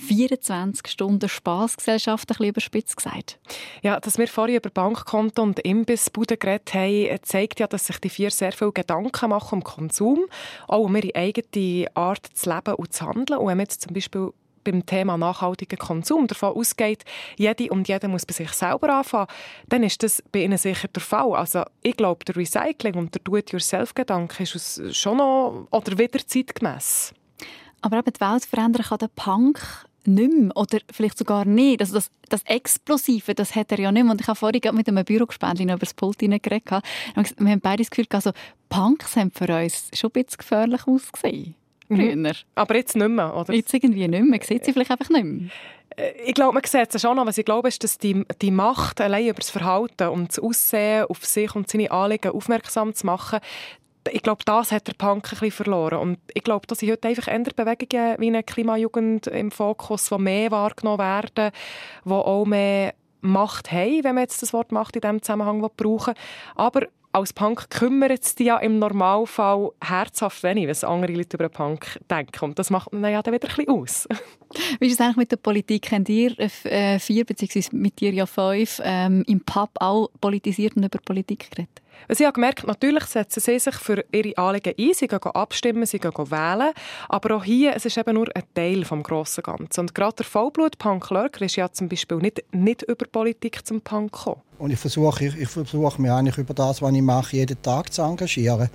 [0.00, 3.38] 24 Stunden Spaßgesellschaft, ein bisschen überspitzt gesagt.
[3.82, 8.08] Ja, dass wir vorhin über Bankkonto und Imbissbuden geredet haben, zeigt ja, dass sich die
[8.08, 10.20] vier sehr viel Gedanken machen um Konsum,
[10.66, 13.38] auch um ihre eigene Art zu leben und zu handeln.
[13.38, 14.32] Und wenn man jetzt zum Beispiel
[14.64, 17.04] beim Thema nachhaltiger Konsum davon ausgeht,
[17.36, 19.28] jede und jeder muss bei sich selber anfangen,
[19.68, 21.34] dann ist das bei ihnen sicher der Fall.
[21.34, 27.14] Also ich glaube, der Recycling und der Do-it-yourself-Gedanke ist schon noch oder wieder zeitgemäß.
[27.82, 31.80] Aber eben die Welt verändern kann der Punk nicht mehr oder vielleicht sogar nicht.
[31.80, 34.12] Also das, das Explosive, das hat er ja nicht mehr.
[34.12, 36.42] Und ich habe vorhin mit einem Bürogespendli über das Pult geredet.
[36.44, 38.32] Wir haben beide das Gefühl, also
[38.68, 41.54] Punks haben für uns schon ein bisschen gefährlich ausgesehen.
[41.88, 42.32] Mhm.
[42.54, 43.52] Aber jetzt nicht mehr, oder?
[43.52, 44.30] Jetzt irgendwie nicht mehr.
[44.30, 45.50] Man sieht sie vielleicht einfach nicht mehr.
[45.96, 47.26] Äh, ich glaube, man sieht es schon noch.
[47.26, 51.06] Was ich glaube, ist, dass die, die Macht allein über das Verhalten und das Aussehen
[51.06, 53.40] auf sich und seine Anliegen aufmerksam zu machen,
[54.10, 55.98] ich glaube, das hat der Punk ein bisschen verloren.
[55.98, 60.18] Und ich glaube, dass sind heute einfach andere Bewegungen wie eine Klimajugend im Fokus, die
[60.18, 61.52] mehr wahrgenommen werden,
[62.04, 66.14] die auch mehr Macht haben, wenn man jetzt das Wort Macht in diesem Zusammenhang brauchen
[66.54, 71.44] Aber als Punk kümmert es dich ja im Normalfall herzhaft wenig, was andere Leute über
[71.44, 72.44] einen Punk denken.
[72.44, 74.08] Und das macht man ja dann wieder ein bisschen aus.
[74.80, 75.90] Wie ist es eigentlich mit der Politik?
[75.90, 80.84] Habt ihr äh, vier, beziehungsweise mit dir ja fünf, ähm, im Pub auch politisiert und
[80.84, 81.82] über Politik geredet?
[82.08, 85.86] Also ich habe gemerkt, natürlich setzen sie sich für ihre Anliegen ein, sie gehen abstimmen,
[85.86, 86.72] sie gehen wählen,
[87.08, 89.80] aber auch hier, es ist eben nur ein Teil des grossen Ganzen.
[89.80, 94.12] Und gerade der Vollblut-Punk Lurker ist ja zum Beispiel nicht, nicht über Politik zum Punk
[94.12, 94.42] gekommen.
[94.58, 97.92] Und ich versuche, ich, ich versuche mich eigentlich über das, was ich mache, jeden Tag
[97.92, 98.68] zu engagieren.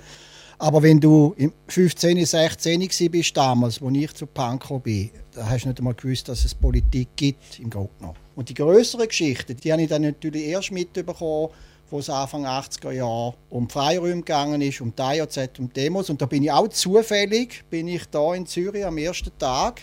[0.58, 5.64] Aber wenn du im 15, 16 bist damals, als ich zu Punk bin, da hast
[5.64, 8.18] du nicht einmal gewusst, dass es Politik gibt im Grunde genommen.
[8.34, 11.50] Und die größeren Geschichten, die habe ich dann natürlich erst mitbekommen,
[11.90, 16.10] wo es Anfang 80er Jahre um Freiräume gegangen ist, um IOZ, um Demos.
[16.10, 19.82] Und da bin ich auch zufällig, bin ich da in Zürich am ersten Tag,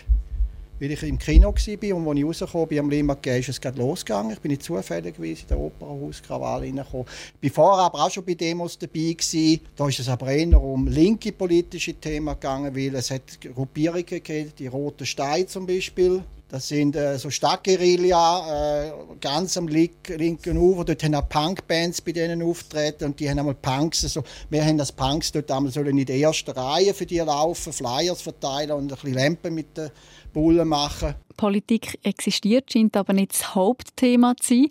[0.84, 3.78] weil ich im Kino war und als ich rausgekommen bin am Limmergeh, ist es gerade
[3.78, 4.32] losgegangen.
[4.32, 7.06] Ich bin zufällig in der Opernhaus Krawall reingekommen.
[7.40, 9.60] Ich war vorher aber auch schon bei Demos dabei gewesen.
[9.76, 14.52] Da ist es aber eher um linke politische Themen gegangen, weil es hat Gruppierungen gegeben,
[14.58, 16.22] die Rote Steine zum Beispiel.
[16.54, 20.84] Das sind äh, so Stadtguerilla, äh, ganz am link, linken Ufer.
[20.84, 24.04] Dort haben auch Punkbands bei denen auftreten und die haben einmal Punks.
[24.04, 28.22] Also, wir haben das Punks dort einmal in der ersten Reihe für die laufen, Flyers
[28.22, 29.90] verteilen und ein bisschen Lampen mit den
[30.34, 31.14] Bullen machen.
[31.36, 34.68] Politik existiert, scheint aber nicht das Hauptthema zu sein.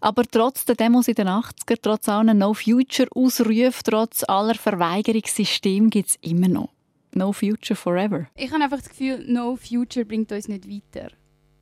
[0.00, 6.18] Aber trotz der Demos in den 80er, trotz allen No-Future-Ausrufen, trotz aller Verweigerungssysteme gibt es
[6.20, 6.68] immer noch
[7.14, 8.26] No Future Forever.
[8.36, 11.10] Ich habe einfach das Gefühl, No Future bringt uns nicht weiter.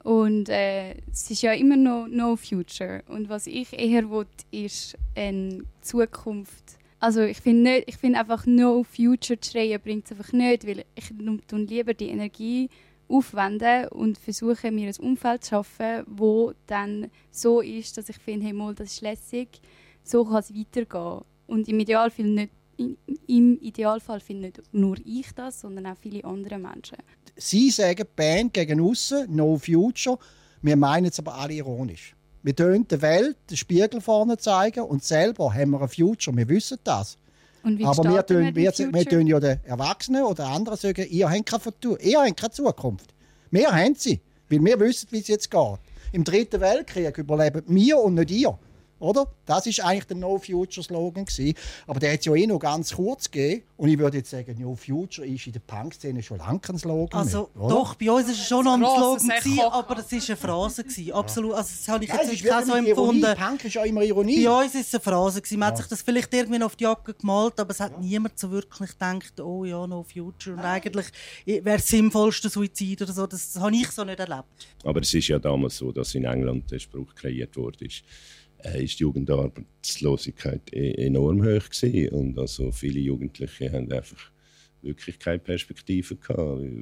[0.02, 3.02] Und äh, es ist ja immer noch No Future.
[3.08, 6.78] Und was ich eher will, ist eine Zukunft.
[6.98, 11.10] Also ich finde find einfach No Future zu schreien bringt es einfach nicht, weil ich
[11.50, 12.68] lieber die Energie
[13.12, 18.46] aufwenden und versuche mir ein Umfeld zu schaffen, wo dann so ist, dass ich finde,
[18.46, 19.60] hey, mal, das ist lässig,
[20.02, 21.22] so kann es weitergehen.
[21.46, 22.52] Und im Idealfall nicht
[23.26, 26.98] im Idealfall finde nicht nur ich das, sondern auch viele andere Menschen.
[27.36, 30.18] Sie sagen Band gegen außen, No Future.
[30.62, 32.16] Wir meinen es aber alle ironisch.
[32.42, 36.36] Wir tun der Welt den Spiegel vorne zeigen und selber haben wir ein Future.
[36.36, 37.18] Wir wissen das.
[37.64, 41.60] Aber wir tun, wir, wir tun ja den Erwachsenen oder anderen sagen, ihr habt keine
[41.60, 43.14] Futur, ihr habt keine Zukunft.
[43.50, 45.78] Wir haben sie, weil wir wissen, wie es jetzt geht.
[46.12, 48.58] Im Dritten Weltkrieg überleben wir und nicht ihr.
[49.02, 49.26] Oder?
[49.46, 51.54] Das ist eigentlich der No Future Slogan gewesen.
[51.88, 53.64] Aber der hat es ja eh noch ganz kurz gegeben.
[53.76, 57.18] Und ich würde jetzt sagen, No Future ist in der Punk-Szene schon lange kein Slogan
[57.18, 60.20] Also mehr, doch, bei uns war es schon noch ein Slogan, gewesen, aber es war
[60.28, 60.84] eine Phrase.
[60.84, 61.12] Gewesen.
[61.12, 61.54] Absolut.
[61.54, 63.24] Also, das habe ich jetzt nicht so empfunden.
[63.24, 63.34] Ironie.
[63.34, 64.44] Punk ist ja immer Ironie.
[64.44, 65.42] Bei uns war es eine Phrase.
[65.42, 65.58] Gewesen.
[65.58, 65.72] Man ja.
[65.72, 68.90] hat sich das vielleicht irgendwie auf die Jacke gemalt, aber es hat niemand so wirklich
[68.92, 70.54] gedacht, oh ja, No Future.
[70.54, 71.06] Und eigentlich
[71.44, 73.26] wäre das sinnvollste Suizid oder so.
[73.26, 74.44] Das habe ich so nicht erlebt.
[74.84, 77.84] Aber es ist ja damals so, dass in England der Spruch kreiert wurde
[78.70, 82.08] ist die Jugendarbeitslosigkeit e enorm hoch gewesen.
[82.14, 84.32] und also viele Jugendliche haben einfach
[84.82, 86.38] wirklich keine Perspektive gehabt.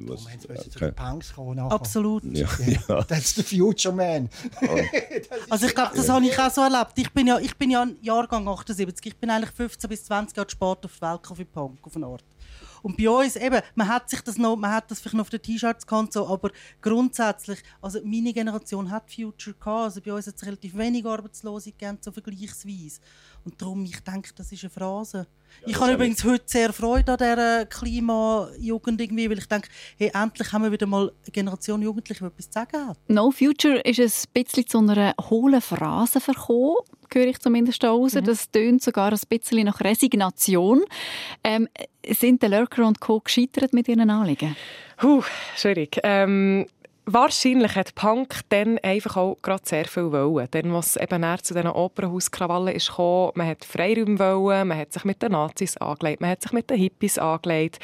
[0.07, 2.23] Was, oh, jetzt zu Punks kommen Absolut.
[2.25, 2.47] Ja,
[2.89, 3.03] ja.
[3.03, 4.29] That's the future man.
[5.49, 6.13] also ich glaube, das ja.
[6.15, 6.93] habe ich auch so erlebt.
[6.97, 9.05] Ich bin ja, ich bin ja Jahrgang 78.
[9.05, 12.07] Ich bin eigentlich 15 bis 20 Jahre spät auf die Welt für Punk auf eine
[12.07, 12.25] Art.
[12.81, 15.29] Und bei uns eben, man hat sich das noch, man hat das vielleicht noch auf
[15.29, 16.51] den T-Shirts gehabt, so, aber
[16.81, 21.71] grundsätzlich, also meine Generation hat Future gehabt, also bei uns hat es relativ wenig Arbeitslose
[21.71, 22.99] gegeben, so vergleichsweise.
[23.43, 25.27] Und darum, ich denke, das ist eine Phrase.
[25.61, 29.67] Ja, ich habe übrigens heute sehr Freude an dieser Klimajugend irgendwie, weil ich denke,
[29.97, 32.97] hey, endlich haben wir wieder mal eine Generation Jugendliche, die etwas zu sagen hat.
[33.07, 36.77] No Future ist ein bisschen zu einer hohlen Phrase verkommen,
[37.11, 38.13] höre ich zumindest raus.
[38.13, 38.23] Mhm.
[38.23, 40.83] Das tönt sogar ein bisschen nach Resignation.
[41.43, 41.67] Ähm,
[42.07, 43.19] sind der Lurker und Co.
[43.19, 44.55] gescheitert mit ihren Anliegen?
[44.97, 45.23] Puh,
[45.55, 45.99] schwierig.
[46.03, 46.65] Ähm
[47.05, 50.47] Wahrscheinlich hat Punk dann einfach auch gerade sehr viel wollen.
[50.51, 55.03] Dann, was eben zu diesen Opernhauskrawallen ist gekommen, man hat Freiräume wollen, man hat sich
[55.03, 57.79] mit den Nazis angelegt, man hat sich mit den Hippies angelegt.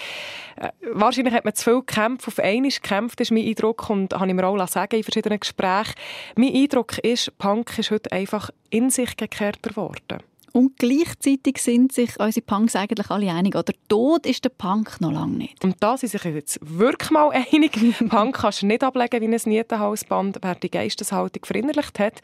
[0.55, 4.27] Äh, wahrscheinlich hat man zu viel Kämpfe auf einmal gekämpft, ist mein Eindruck und habe
[4.27, 5.95] ich mir auch sagen in verschiedenen Gesprächen.
[6.35, 10.19] Mein Eindruck ist, Punk ist heute einfach in sich gekehrt geworden.
[10.53, 13.55] Und gleichzeitig sind sich unsere Punks eigentlich alle einig.
[13.55, 15.63] Oder tot ist der Punk noch lange nicht.
[15.63, 17.77] Und da sind sich jetzt wirklich mal einig.
[18.09, 20.39] Punk kannst du nicht ablegen wie ein Nietenhalsband.
[20.41, 22.21] Wer die Geisteshaltung verinnerlicht hat,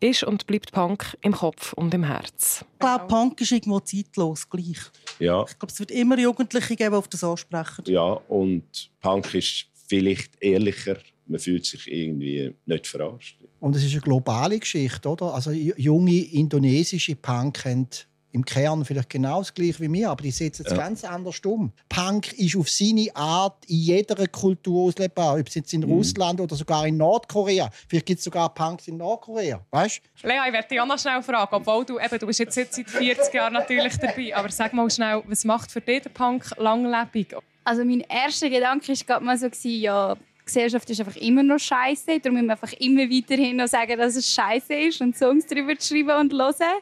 [0.00, 2.64] ist und bleibt Punk im Kopf und im Herz.
[2.72, 4.78] Ich glaube, Punk ist irgendwo zeitlos gleich.
[5.18, 5.44] Ja.
[5.48, 7.84] Ich glaube, es wird immer Jugendliche geben, die auf das ansprechen.
[7.86, 10.98] Ja, und Punk ist vielleicht ehrlicher.
[11.26, 13.38] Man fühlt sich irgendwie nicht verarscht.
[13.60, 15.34] Und es ist eine globale Geschichte, oder?
[15.34, 17.88] Also junge indonesische Punk haben
[18.32, 20.78] im Kern vielleicht genau das gleiche wie mir, aber die setzen es ja.
[20.78, 21.72] ganz anders um.
[21.88, 25.92] Punk ist auf seine Art in jeder Kultur auslebbar, ob es jetzt in mhm.
[25.92, 27.70] Russland oder sogar in Nordkorea.
[27.88, 30.02] Vielleicht gibt es sogar Punks in Nordkorea, weißt?
[30.22, 32.74] Lea, ich werde dich auch noch schnell fragen, obwohl du, eben, du bist jetzt seit
[32.74, 37.34] 40 Jahren natürlich dabei, aber sag mal schnell, was macht für dich der Punk langlebig?
[37.64, 40.16] Also mein erster Gedanke war mal so, ja,
[40.48, 42.18] Gesellschaft ist einfach immer noch scheiße.
[42.20, 45.74] Darum müssen wir einfach immer weiterhin noch sagen, dass es scheiße ist und Songs darüber
[45.80, 46.80] schreiben und hören.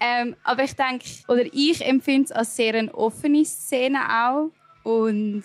[0.00, 4.50] Ähm, aber ich denke, oder ich empfinde es als sehr eine offene Szene auch.
[4.82, 5.44] Und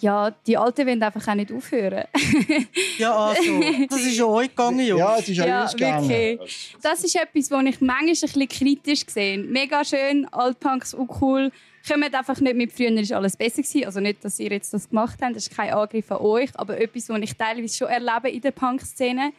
[0.00, 2.04] ja, die Alten wollen einfach auch nicht aufhören.
[2.98, 5.00] ja, also, das ist ja euch gegangen, Jungs.
[5.00, 6.08] Ja, es ist ja, uns gegangen.
[6.08, 6.76] Wirklich.
[6.82, 9.38] Das ist etwas, was ich manchmal ein bisschen kritisch sehe.
[9.38, 11.50] Mega schön, Altpunks auch cool
[11.88, 13.84] kommt einfach nicht mit früher ist alles besser gewesen.
[13.84, 16.80] Also nicht, dass ihr jetzt das gemacht habt, das ist kein Angriff an euch, aber
[16.80, 19.32] etwas, was ich teilweise schon erlebe in der Punk-Szene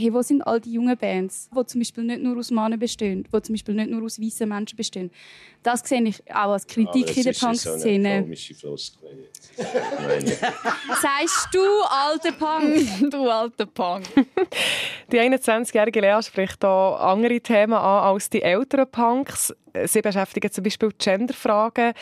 [0.00, 3.24] hey, wo sind all die jungen Bands, die zum Beispiel nicht nur aus Männern bestehen,
[3.24, 5.10] die zum Beispiel nicht nur aus weißen Menschen bestehen.
[5.62, 8.26] Das sehe ich auch als Kritik in der Punk-Szene.
[8.54, 9.08] So Sagst
[11.52, 12.86] du, alter Punk?
[13.10, 14.06] du alter Punk.
[15.12, 19.54] die 21-jährige Lea spricht hier andere Themen an als die älteren Punks.
[19.84, 21.92] Sie beschäftigen zum Beispiel Genderfragen.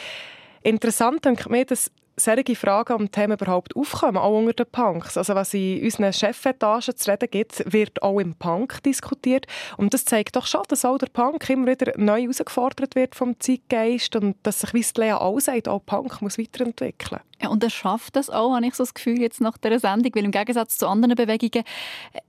[0.62, 5.16] Interessant denke ich mir, dass solche Fragen und Themen überhaupt aufkommen, auch unter den Punks.
[5.16, 9.46] Also was in unseren Chefetagen zu reden gibt, wird auch im Punk diskutiert.
[9.76, 13.38] Und das zeigt doch schon, dass auch der Punk immer wieder neu herausgefordert wird vom
[13.40, 17.20] Zeitgeist und dass sich, wie es Lea auch sagt, auch Punk muss weiterentwickeln.
[17.40, 20.12] Ja, und er schafft das auch, habe ich so das Gefühl, jetzt nach dieser Sendung,
[20.14, 21.64] weil im Gegensatz zu anderen Bewegungen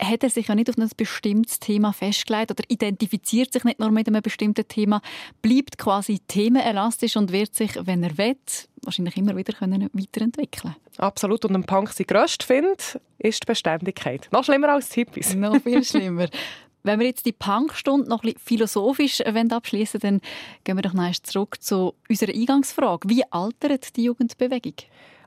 [0.01, 3.89] hat er sich ja nicht auf ein bestimmtes Thema festgelegt oder identifiziert sich nicht nur
[3.91, 5.01] mit einem bestimmten Thema,
[5.41, 8.35] bleibt quasi themenelastisch und wird sich, wenn er will,
[8.83, 11.45] wahrscheinlich immer wieder können weiterentwickeln Absolut.
[11.45, 14.27] Und ein Punk sein grösster Find ist die Beständigkeit.
[14.31, 15.33] Noch schlimmer als Hippies.
[15.33, 16.27] Noch viel schlimmer.
[16.83, 20.21] Wenn wir jetzt die Punkstunde noch ein philosophisch abschließen dann
[20.63, 23.09] gehen wir doch noch zurück zu unserer Eingangsfrage.
[23.09, 24.75] Wie altert die Jugendbewegung?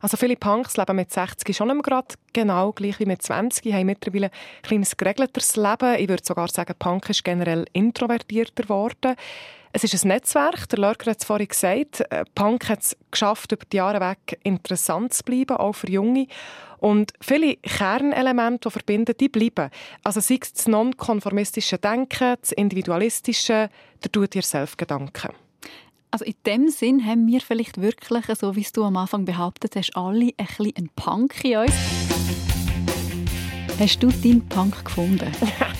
[0.01, 3.87] Also viele Punks leben mit 60 schon nicht gerade genau gleich wie mit 20, haben
[3.87, 5.95] mittlerweile ein kleines geregelteres Leben.
[5.97, 9.15] Ich würde sogar sagen, Punk ist generell introvertierter geworden.
[9.73, 12.01] Es ist ein Netzwerk, der Lörger hat es vorhin gesagt.
[12.11, 16.27] Äh, Punk hat es geschafft, über die Jahre weg interessant zu bleiben, auch für Junge.
[16.83, 19.71] Und viele Kernelemente, die verbinden, die bleiben.
[20.03, 23.71] Also sei es das nonkonformistische Denken, das individualistische,
[24.03, 25.31] der tut dir selbst Gedanken.
[26.11, 29.97] Also in dem Sinn haben wir vielleicht wirklich, so wie du am Anfang behauptet hast,
[29.97, 31.73] alle ein bisschen einen Punk in uns.
[33.79, 35.31] Hast du deinen Punk gefunden?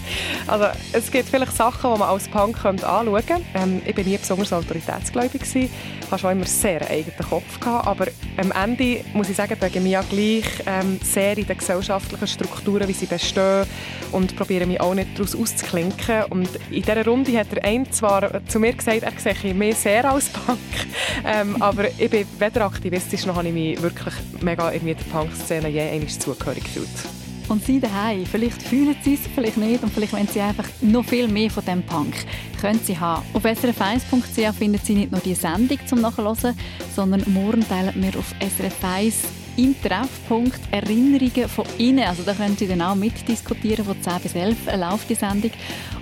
[0.47, 3.45] also es gibt vielleicht Sachen, die man als Punk anschauen könnte.
[3.55, 5.43] Ähm, ich war nie besonders autoritätsgläubig.
[5.55, 5.71] Ich
[6.11, 7.61] hatte schon immer sehr eigenen Kopf.
[7.61, 11.47] Gehabt, aber am Ende, muss ich sagen, bewege ich mich ja gleich ähm, sehr in
[11.47, 13.67] den gesellschaftlichen Strukturen, wie sie bestehen
[14.13, 16.25] und probiere mich auch nicht daraus auszuklinken.
[16.31, 20.11] Und in dieser Runde hat der eine zwar zu mir gesagt, er sehe mich sehr
[20.11, 20.59] als Punk,
[21.25, 25.69] ähm, aber ich bin weder aktivistisch, noch habe ich mich wirklich mega in der Punk-Szene
[25.69, 28.27] je einmal zugehörig gefühlt und sie daheim.
[28.27, 31.65] Vielleicht fühlen sie es, vielleicht nicht und vielleicht wollen sie einfach noch viel mehr von
[31.65, 32.15] dem Punk.
[32.61, 33.25] Können sie haben.
[33.33, 36.57] Auf srf1.ch finden Sie nicht nur die Sendung zum Nachhören,
[36.95, 39.15] sondern morgen teilen wir auf srf1
[39.57, 42.05] im Treffpunkt Erinnerungen von Ihnen.
[42.05, 43.85] Also da können Sie dann auch mitdiskutieren.
[43.85, 45.51] Von 10 bis 11 läuft die Sendung.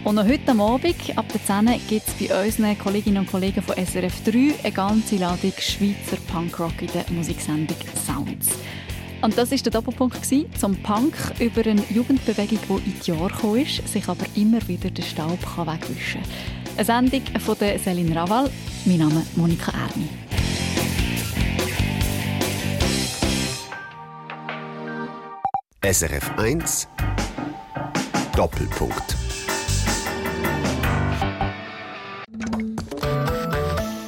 [0.05, 3.74] Und noch heute Abend, ab der 10 gibt es bei unseren Kolleginnen und Kollegen von
[3.74, 7.76] SRF 3 eine ganze Ladung Schweizer Punkrock in der Musiksendung
[8.07, 8.49] Sounds.
[9.22, 10.18] Und das war der Doppelpunkt
[10.58, 14.90] zum Punk über eine Jugendbewegung, die in die Jahre gekommen ist, sich aber immer wieder
[14.90, 16.30] den Staub wegwischen kann.
[16.76, 18.50] Eine Sendung von der Céline Raval.
[18.86, 20.08] Mein Name ist Monika Ermi.
[25.82, 26.88] SRF 1
[28.36, 29.16] Doppelpunkt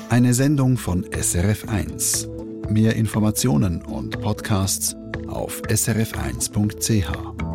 [0.09, 2.29] Eine Sendung von SRF 1.
[2.69, 4.95] Mehr Informationen und Podcasts
[5.33, 7.52] auf srf1.ch.